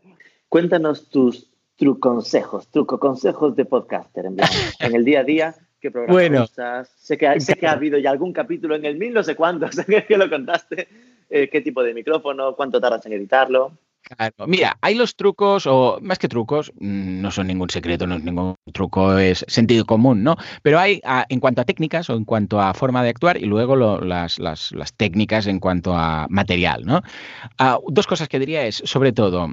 [0.47, 4.37] Cuéntanos tus truconsejos, truco consejos de podcaster, en,
[4.79, 6.89] en el día a día qué programa usas.
[6.97, 9.75] Sé que, sé que ha habido ya algún capítulo en el mil no sé cuántos
[10.07, 10.87] que lo contaste.
[11.29, 13.73] Eh, qué tipo de micrófono, cuánto tardas en editarlo.
[14.01, 14.47] Claro.
[14.47, 18.23] Mira, hay los trucos, o más que trucos, mm, no son ningún secreto, no es
[18.23, 20.37] ningún truco, es sentido común, ¿no?
[20.61, 23.75] Pero hay en cuanto a técnicas o en cuanto a forma de actuar y luego
[23.75, 24.39] las,
[24.95, 27.01] técnicas en cuanto a material, ¿no?
[27.57, 29.49] Ah, dos cosas que diría es, sobre todo,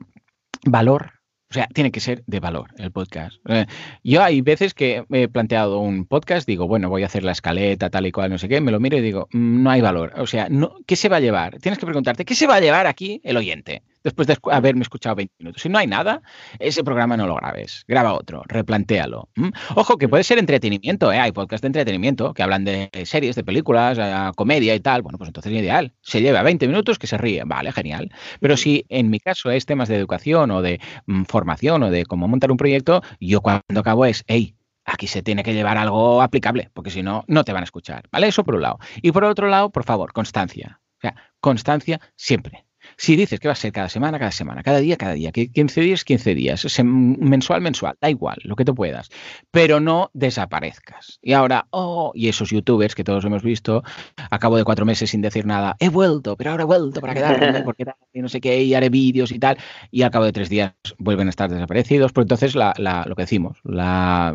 [0.65, 1.14] valor
[1.55, 3.37] sea, tiene que ser de valor el podcast.
[3.49, 3.67] Eh,
[4.03, 7.91] yo hay veces que he planteado un podcast, digo, bueno, voy a hacer la escaleta,
[7.91, 10.13] tal y cual, no sé qué, me lo miro y digo, mm, no hay valor.
[10.17, 11.59] O sea, no, ¿qué se va a llevar?
[11.61, 13.83] Tienes que preguntarte, ¿qué se va a llevar aquí el oyente?
[14.05, 15.63] Después de haberme escuchado 20 minutos.
[15.63, 16.23] Si no hay nada,
[16.59, 17.85] ese programa no lo grabes.
[17.89, 19.29] Graba otro, replantéalo.
[19.75, 21.19] Ojo, que puede ser entretenimiento, ¿eh?
[21.19, 25.03] Hay podcasts de entretenimiento que hablan de series, de películas, eh, comedia y tal.
[25.03, 25.93] Bueno, pues entonces es ideal.
[26.03, 27.43] Se lleva 20 minutos que se ríe.
[27.45, 28.11] Vale, genial.
[28.41, 32.05] Pero si en mi caso es temas de educación o de mm, formación o de
[32.05, 36.23] cómo montar un proyecto, yo cuando acabo es, hey, aquí se tiene que llevar algo
[36.23, 38.05] aplicable, porque si no, no te van a escuchar.
[38.13, 38.29] ¿Vale?
[38.29, 38.79] Eso por un lado.
[39.03, 40.81] Y por otro lado, por favor, constancia.
[40.99, 42.67] O sea, constancia siempre.
[42.97, 45.81] Si dices que va a ser cada semana, cada semana, cada día, cada día, 15
[45.81, 49.11] días, 15 días, mensual, mensual, da igual, lo que tú puedas,
[49.51, 51.19] pero no desaparezcas.
[51.23, 53.83] Y ahora, oh, y esos youtubers que todos hemos visto,
[54.17, 57.15] a cabo de cuatro meses sin decir nada, he vuelto, pero ahora he vuelto para
[57.15, 57.85] quedarme, porque
[58.15, 59.59] no sé qué, y haré vídeos y tal,
[59.91, 63.59] y al cabo de tres días vuelven a estar desaparecidos, pues entonces lo que decimos,
[63.65, 64.35] la,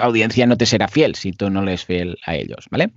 [0.00, 2.92] audiencia no te será fiel si tú no le es fiel a ellos, ¿vale?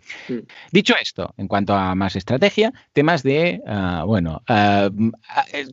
[0.72, 4.89] Dicho esto, en cuanto a más estrategia, temas de, ah, bueno, Ah,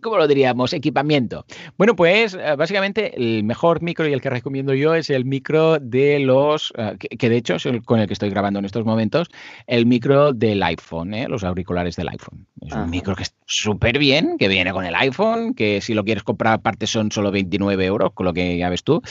[0.01, 0.73] ¿cómo lo diríamos?
[0.73, 1.45] Equipamiento.
[1.77, 5.79] Bueno, pues ah, básicamente el mejor micro y el que recomiendo yo es el micro
[5.79, 8.87] de los, ah, que, de hecho es el con el que estoy grabando en estos
[8.87, 9.29] momentos,
[9.67, 11.29] el micro del iPhone, ¿eh?
[11.29, 12.47] los auriculares del iPhone.
[12.63, 16.05] Es un micro que está súper bien, que viene con el iPhone, que si lo
[16.05, 19.03] quieres comprar aparte son solo 29 euros, con lo que ya ves tú,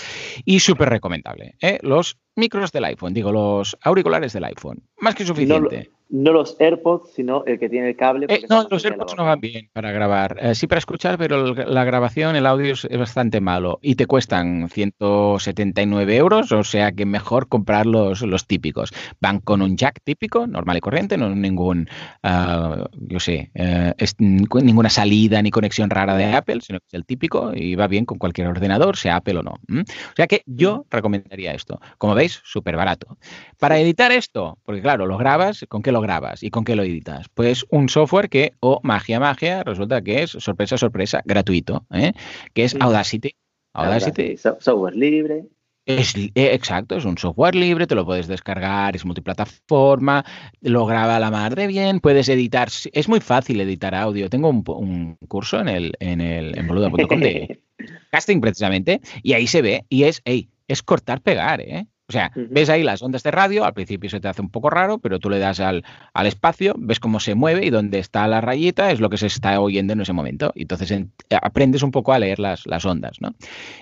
[0.46, 1.56] y súper recomendable.
[1.62, 1.78] ¿eh?
[1.84, 4.82] Los micros del iPhone, digo, los auriculares del iPhone.
[5.00, 5.92] Más que suficiente.
[6.12, 8.26] No, los AirPods, sino el que tiene el cable.
[8.30, 10.38] Eh, no, los AirPods no van bien para grabar.
[10.42, 13.78] Eh, sí para escuchar, pero la grabación, el audio es, bastante malo.
[13.84, 18.92] Y te cuestan 179 euros, o sea que mejor comprar los, los típicos.
[19.22, 21.88] Van con un jack típico, normal y corriente, no ningún,
[22.24, 26.94] uh, yo sé, uh, es, ninguna salida ni conexión rara de Apple, sino que es
[26.96, 29.52] el típico y va bien con cualquier ordenador, sea Apple o no.
[29.52, 31.80] O sea que yo recomendaría esto.
[32.00, 33.18] Como veis, súper barato.
[33.58, 36.84] Para editar esto, porque claro, lo grabas, ¿con qué lo grabas y con qué lo
[36.84, 37.28] editas?
[37.34, 42.14] Pues un software que, o oh, magia, magia, resulta que es, sorpresa, sorpresa, gratuito, ¿eh?
[42.54, 43.36] que es Audacity.
[43.74, 44.38] Audacity.
[44.38, 45.46] Software libre.
[45.86, 50.24] Es, eh, exacto, es un software libre, te lo puedes descargar, es multiplataforma,
[50.62, 54.30] lo graba a la madre bien, puedes editar, es muy fácil editar audio.
[54.30, 57.60] Tengo un, curso en el en el en boluda.com de
[58.12, 61.88] casting precisamente y ahí se ve y es, hey, es cortar pegar, ¿eh?
[62.10, 64.72] O sea, ves ahí las ondas de radio, al principio se te hace un poco
[64.72, 65.84] raro, pero tú le das al,
[66.24, 69.62] espacio, ves cómo se mueve y donde está la rayita es lo que se está
[69.62, 70.52] oyendo en ese momento.
[70.56, 70.92] Y entonces
[71.40, 73.36] aprendes un poco a leer las, las, ondas, ¿no?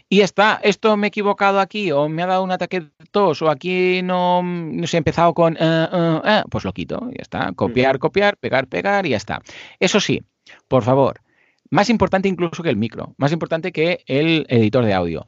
[0.10, 3.42] Y está, esto me he equivocado aquí, o me ha dado un ataque de tos,
[3.42, 7.54] o aquí no, no sé, he empezado con, eh", pues lo quito, ya está.
[7.54, 9.42] Copiar, copiar, pegar, pegar y ya está.
[9.80, 10.22] Eso sí,
[10.68, 11.22] por favor,
[11.70, 15.28] más importante incluso que el micro, más importante que el editor de audio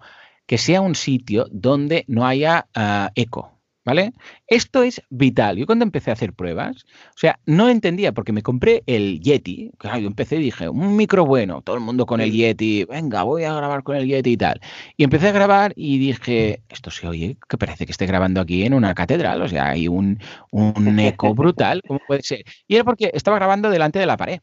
[0.50, 3.52] que sea un sitio donde no haya ah, eco.
[3.86, 4.14] ¿Vale?
[4.45, 5.58] Esto es vital.
[5.58, 9.72] Yo cuando empecé a hacer pruebas, o sea, no entendía porque me compré el Yeti.
[9.78, 13.24] Claro, yo empecé y dije, un micro bueno, todo el mundo con el Yeti, venga,
[13.24, 14.60] voy a grabar con el Yeti y tal.
[14.97, 18.64] Y empecé a grabar y dije, esto se oye, que parece que esté grabando aquí
[18.64, 20.20] en una catedral, o sea, hay un,
[20.52, 22.43] un eco brutal, ¿cómo puede ser?
[22.68, 24.39] Y era porque estaba grabando delante de la pared.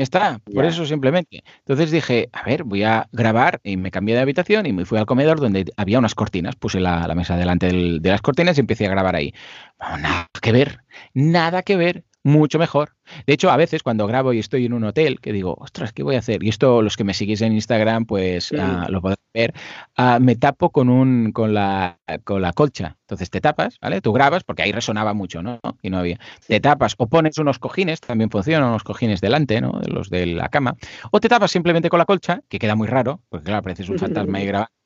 [0.00, 1.44] Está, por eso simplemente.
[1.58, 4.96] Entonces dije, a ver, voy a grabar y me cambié de habitación y me fui
[4.96, 6.56] al comedor donde había unas cortinas.
[6.56, 9.34] Puse la, mesa delante de las cortinas y empecé a grabar ahí.
[9.78, 10.78] nada que ver,
[11.12, 12.94] nada que ver mucho mejor.
[13.26, 16.02] De hecho, a veces cuando grabo y estoy en un hotel, que digo, ostras, ¿qué
[16.02, 16.42] voy a hacer?
[16.42, 19.54] Y esto, los que me seguís en Instagram, pues ah, lo podéis ver,
[19.96, 22.96] ah, me tapo con, un, con, la, con la colcha.
[23.02, 24.00] Entonces te tapas, ¿vale?
[24.00, 25.58] Tú grabas, porque ahí resonaba mucho, ¿no?
[25.82, 26.18] Y no había.
[26.46, 29.72] Te tapas o pones unos cojines, también funcionan unos cojines delante, ¿no?
[29.80, 30.76] De los de la cama.
[31.10, 33.98] O te tapas simplemente con la colcha, que queda muy raro, porque claro, pareces un
[33.98, 34.79] fantasma y grabando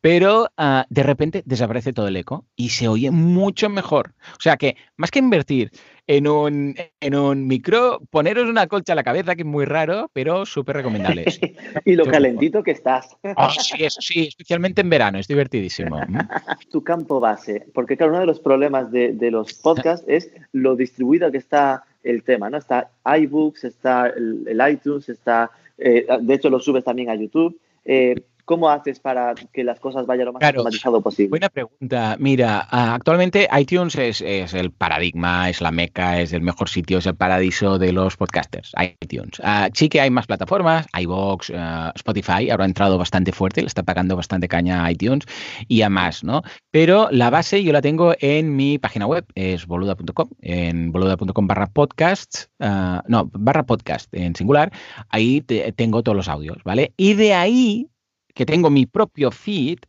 [0.00, 4.14] pero ah, de repente desaparece todo el eco y se oye mucho mejor.
[4.32, 5.70] O sea que, más que invertir
[6.06, 10.10] en un, en un micro, poneros una colcha a la cabeza, que es muy raro,
[10.12, 11.24] pero súper recomendable.
[11.84, 13.16] y lo calentito que estás.
[13.36, 16.00] Oh, sí, eso sí, especialmente en verano, es divertidísimo.
[16.70, 20.76] tu campo base, porque claro, uno de los problemas de, de los podcasts es lo
[20.76, 22.56] distribuido que está el tema, ¿no?
[22.56, 27.58] Está iBooks, está el, iTunes, está, eh, de hecho lo subes también a YouTube.
[27.84, 28.14] Eh,
[28.48, 31.28] ¿Cómo haces para que las cosas vayan lo más automatizado posible?
[31.28, 32.16] Buena pregunta.
[32.18, 37.04] Mira, ah, actualmente iTunes es, el paradigma, es la meca, es el mejor sitio, es
[37.04, 38.72] el paradiso de los podcasters,
[39.02, 39.38] iTunes.
[39.40, 43.66] Uh, sí que hay más plataformas, iVoox, uh, Spotify, ahora ha entrado bastante fuerte, le
[43.66, 45.26] está pagando bastante caña a iTunes
[45.68, 46.40] y a más, ¿no?
[46.70, 51.66] Pero la base yo la tengo en mi página web, es boluda.com, en boluda.com barra
[51.66, 54.72] podcast, no, barra podcast en singular,
[55.10, 56.94] ahí tengo todos los audios, ¿vale?
[56.96, 57.90] Y de ahí
[58.38, 59.80] que tengo mi propio feed,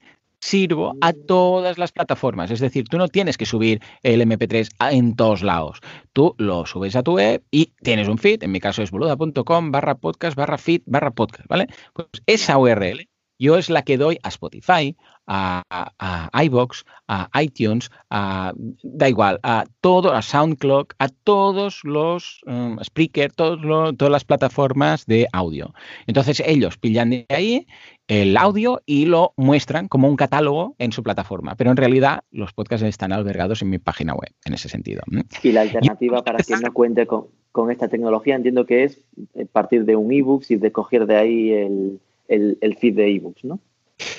[0.42, 2.50] sirvo a todas las plataformas.
[2.50, 5.82] Es decir, tú no tienes que subir el MP3 en todos lados.
[6.14, 8.42] Tú lo subes a tu web y tienes un feed.
[8.42, 11.68] En mi caso es boluda.com barra podcast barra feed barra podcast, ¿vale?
[11.94, 13.08] Pues esa URL
[13.40, 18.52] yo es la que doy a Spotify, a, a, iBox, a iTunes, a,
[18.84, 23.62] da igual, a todo, a SoundCloud, a todos los um, Spreaker, todos
[23.98, 25.74] todas las plataformas de audio.
[26.06, 27.66] Entonces ellos pillan de ahí
[28.10, 31.56] el audio y lo muestran como un catálogo en su plataforma.
[31.56, 35.04] Pero en realidad los podcasts están albergados en mi página web, en ese sentido.
[35.44, 39.00] Y la alternativa para quien no cuente con, con, esta tecnología entiendo que es
[39.36, 43.46] eh, partir de un ebook y de coger de ahí el, el, feed de ebooks,
[43.46, 43.60] ¿no?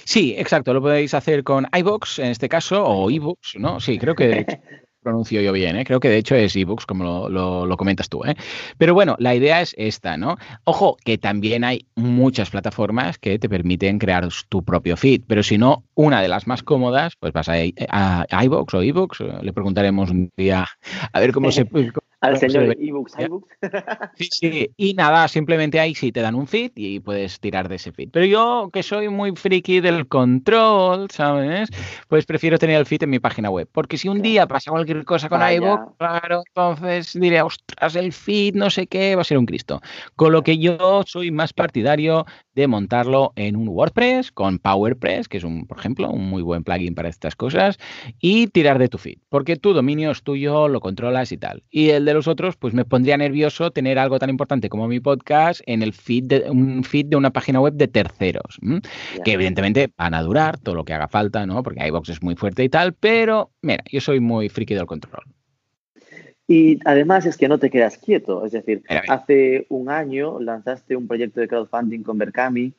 [0.04, 0.72] Sí, exacto.
[0.72, 3.80] Lo podéis hacer con iBooks en este caso o ebooks, ¿no?
[3.80, 4.46] Sí, creo que
[5.00, 5.84] pronuncio yo bien, ¿eh?
[5.84, 8.24] creo que de hecho es ebooks, como lo, comentas tú.
[8.24, 8.34] ¿eh?
[8.78, 10.36] Pero bueno, la idea es esta, ¿no?
[10.64, 15.58] Ojo, que también hay muchas plataformas que te permiten crear tu propio feed, pero si
[15.58, 17.54] no, una de las más cómodas, pues vas a,
[17.88, 20.66] a, iBooks o ebooks, le preguntaremos un día
[21.12, 21.64] a ver cómo se,
[22.20, 23.48] al señor ebooks, iBooks.
[24.14, 27.76] Sí, sí, y nada, simplemente ahí sí te dan un feed y puedes tirar de
[27.76, 28.10] ese feed.
[28.12, 31.70] Pero yo, que soy muy friki del control, ¿sabes?
[32.08, 33.68] Pues prefiero tener el feed en mi página web.
[33.72, 38.54] Porque si un día pasa cualquier cosa con iBooks, claro, entonces diré, ostras, el feed,
[38.54, 39.80] no sé qué, va a ser un Cristo.
[40.16, 45.38] Con lo que yo soy más partidario de montarlo en un WordPress con PowerPress, que
[45.38, 47.78] es un, por ejemplo, un muy buen plugin para estas cosas,
[48.20, 49.18] y tirar de tu feed.
[49.28, 51.62] Porque tu dominio es tuyo, lo controlas y tal.
[51.70, 55.00] Y el de los otros, pues me pondría nervioso tener algo tan importante como mi
[55.00, 58.58] podcast en el feed de un feed de una página web de terceros,
[59.24, 61.62] que evidentemente van a durar todo lo que haga falta, ¿no?
[61.62, 65.24] Porque iBox es muy fuerte y tal, pero mira, yo soy muy friki del control.
[66.46, 71.06] Y además es que no te quedas quieto, es decir, hace un año lanzaste un
[71.06, 72.72] proyecto de crowdfunding con Berkami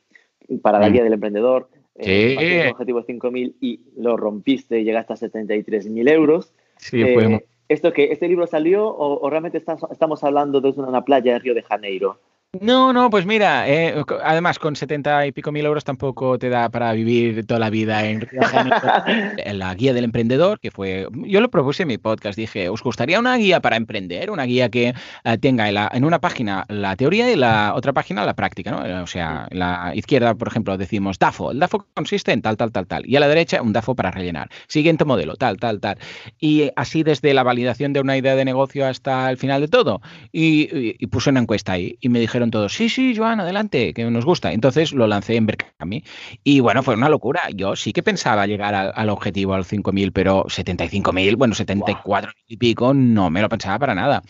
[0.60, 0.92] para la mm.
[0.92, 6.52] guía del emprendedor, eh, objetivo de 5.000 y lo rompiste y llegaste a 73.000 euros.
[6.76, 11.38] Sí, eh, ¿Esto que ¿Este libro salió o, realmente estamos hablando de una playa de
[11.38, 12.18] Río de Janeiro?
[12.60, 16.68] No, no, pues mira, eh, además con 70 y pico mil euros tampoco te da
[16.68, 18.28] para vivir toda la vida en,
[19.38, 22.82] en la guía del emprendedor, que fue, yo lo propuse en mi podcast, dije, ¿os
[22.82, 24.30] gustaría una guía para emprender?
[24.30, 24.92] Una guía que
[25.24, 28.70] eh, tenga en, la, en, una página la teoría y la otra página la práctica,
[28.70, 29.02] ¿no?
[29.02, 32.70] O sea, en la izquierda, por ejemplo, decimos DAFO, el DAFO consiste en tal, tal,
[32.70, 34.50] tal, tal, y a la derecha un DAFO para rellenar.
[34.66, 35.96] Siguiente modelo, tal, tal, tal.
[36.38, 40.02] Y así desde la validación de una idea de negocio hasta el final de todo.
[40.32, 40.68] Y,
[41.02, 44.24] y puse una encuesta ahí y me dijeron todos, sí, sí, Joan, adelante, que nos
[44.24, 44.52] gusta.
[44.52, 46.04] Entonces lo lancé en Berkami.
[46.44, 47.42] Y bueno, fue una locura.
[47.54, 52.94] Yo sí que pensaba llegar al, objetivo, al 5.000, pero 75.000, bueno, 74 y pico,
[52.94, 54.22] no me lo pensaba para nada.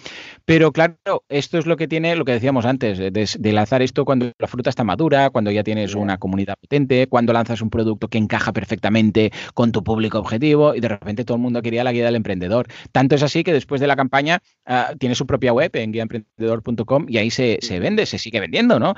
[0.44, 0.96] Pero claro,
[1.28, 4.70] esto es lo que tiene, lo que decíamos antes, de, lanzar esto cuando la fruta
[4.70, 9.32] está madura, cuando ya tienes una comunidad potente, cuando lanzas un producto que encaja perfectamente
[9.54, 12.66] con tu público objetivo y de repente todo el mundo quería la guía del emprendedor.
[12.92, 17.06] Tanto es así que después de la campaña uh, tiene su propia web en guiaemprendedor.com
[17.08, 18.94] y ahí se, se vende se sigue vendiendo, ¿no?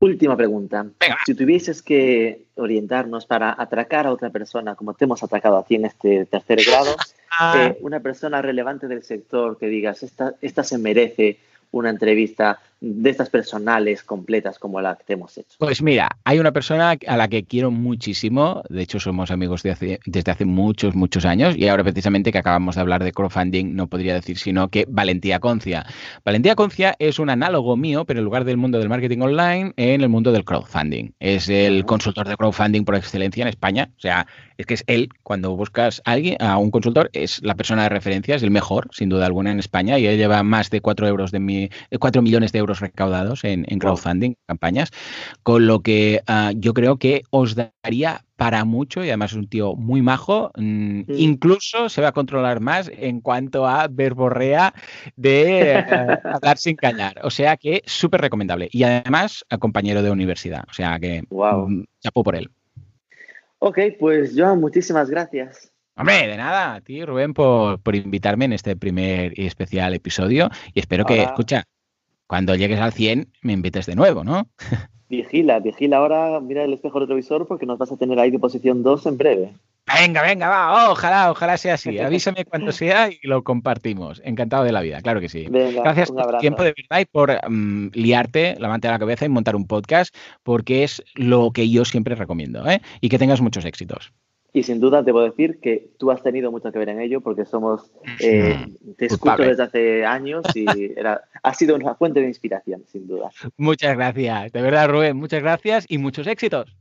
[0.00, 0.86] Última pregunta.
[1.24, 5.76] Si tuvieses que orientarnos para atracar a otra persona, como te hemos atracado a ti
[5.76, 6.94] en este tercer grado,
[7.30, 7.68] ah.
[7.68, 11.38] eh, una persona relevante del sector que digas, esta, esta se merece
[11.70, 15.56] una entrevista de estas personales completas como la que te hemos hecho?
[15.58, 20.30] Pues mira, hay una persona a la que quiero muchísimo, de hecho somos amigos desde
[20.30, 24.14] hace muchos, muchos años y ahora precisamente que acabamos de hablar de crowdfunding no podría
[24.14, 25.86] decir sino que Valentía Concia.
[26.24, 30.02] Valentía Concia es un análogo mío, pero en lugar del mundo del marketing online, en
[30.02, 31.12] el mundo del crowdfunding.
[31.20, 34.26] Es el consultor de crowdfunding por excelencia en España, o sea,
[34.56, 37.88] es que es él, cuando buscas a alguien, a un consultor, es la persona de
[37.88, 41.08] referencia, es el mejor, sin duda alguna, en España, y él lleva más de 4
[41.08, 44.90] euros de mi, 4 millones de euros recaudados en, crowdfunding, campañas,
[45.42, 49.48] con lo que ah, yo creo que os daría para mucho y además es un
[49.48, 50.50] tío muy majo.
[50.56, 54.74] Mm, incluso se va a controlar más en cuanto a verborrea
[55.16, 55.84] de eh,
[56.24, 57.20] hablar sin cañar.
[57.22, 58.68] O sea que súper recomendable.
[58.72, 60.64] Y además, compañero de universidad.
[60.68, 61.68] O sea que wow.
[61.68, 62.50] Mm, chapo por él.
[63.58, 65.70] Ok, pues Joan, muchísimas gracias.
[65.96, 70.50] Hombre, de nada, a ti Rubén por, por invitarme en este primer y especial episodio
[70.74, 71.64] y espero que, escucha,
[72.26, 74.48] cuando llegues al 100 me invites de nuevo, ¿no?
[75.08, 78.82] Vigila, vigila ahora, mira el espejo retrovisor porque nos vas a tener ahí de posición
[78.82, 79.52] 2 en breve.
[79.86, 81.98] Venga, venga, va, ojalá, ojalá sea así.
[82.00, 84.22] Avísame cuando sea y lo compartimos.
[84.24, 85.46] Encantado de la vida, claro que sí.
[85.48, 89.26] Gracias por tu tiempo de verdad y por mm, liarte la manta de la cabeza
[89.26, 92.66] y montar un podcast, porque es lo que yo siempre recomiendo.
[92.68, 92.80] ¿eh?
[93.00, 94.12] Y que tengas muchos éxitos.
[94.56, 97.44] Y sin duda debo decir que tú has tenido mucho que ver en ello porque
[97.44, 97.90] somos,
[98.20, 98.56] eh,
[98.96, 100.64] te escucho desde hace años y
[100.96, 103.30] era, ha sido una fuente de inspiración, sin duda.
[103.56, 106.72] Muchas gracias, de verdad Rubén, muchas gracias y muchos éxitos.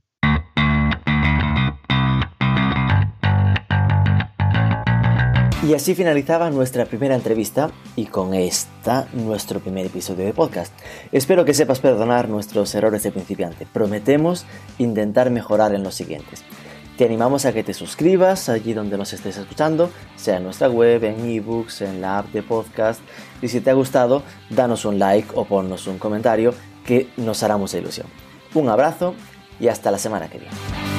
[5.68, 10.74] Y así finalizaba nuestra primera entrevista y con esta nuestro primer episodio de podcast.
[11.12, 13.66] Espero que sepas perdonar nuestros errores de principiante.
[13.66, 14.46] Prometemos
[14.78, 16.44] intentar mejorar en los siguientes.
[16.98, 21.04] Te animamos a que te suscribas allí donde nos estés escuchando, sea en nuestra web,
[21.04, 23.02] en ebooks, en la app de podcast.
[23.42, 24.22] Y si te ha gustado,
[24.52, 26.54] danos un like o ponnos un comentario
[26.86, 28.06] que nos hará mucha ilusión.
[28.54, 29.16] Un abrazo
[29.60, 30.93] y hasta la semana que viene.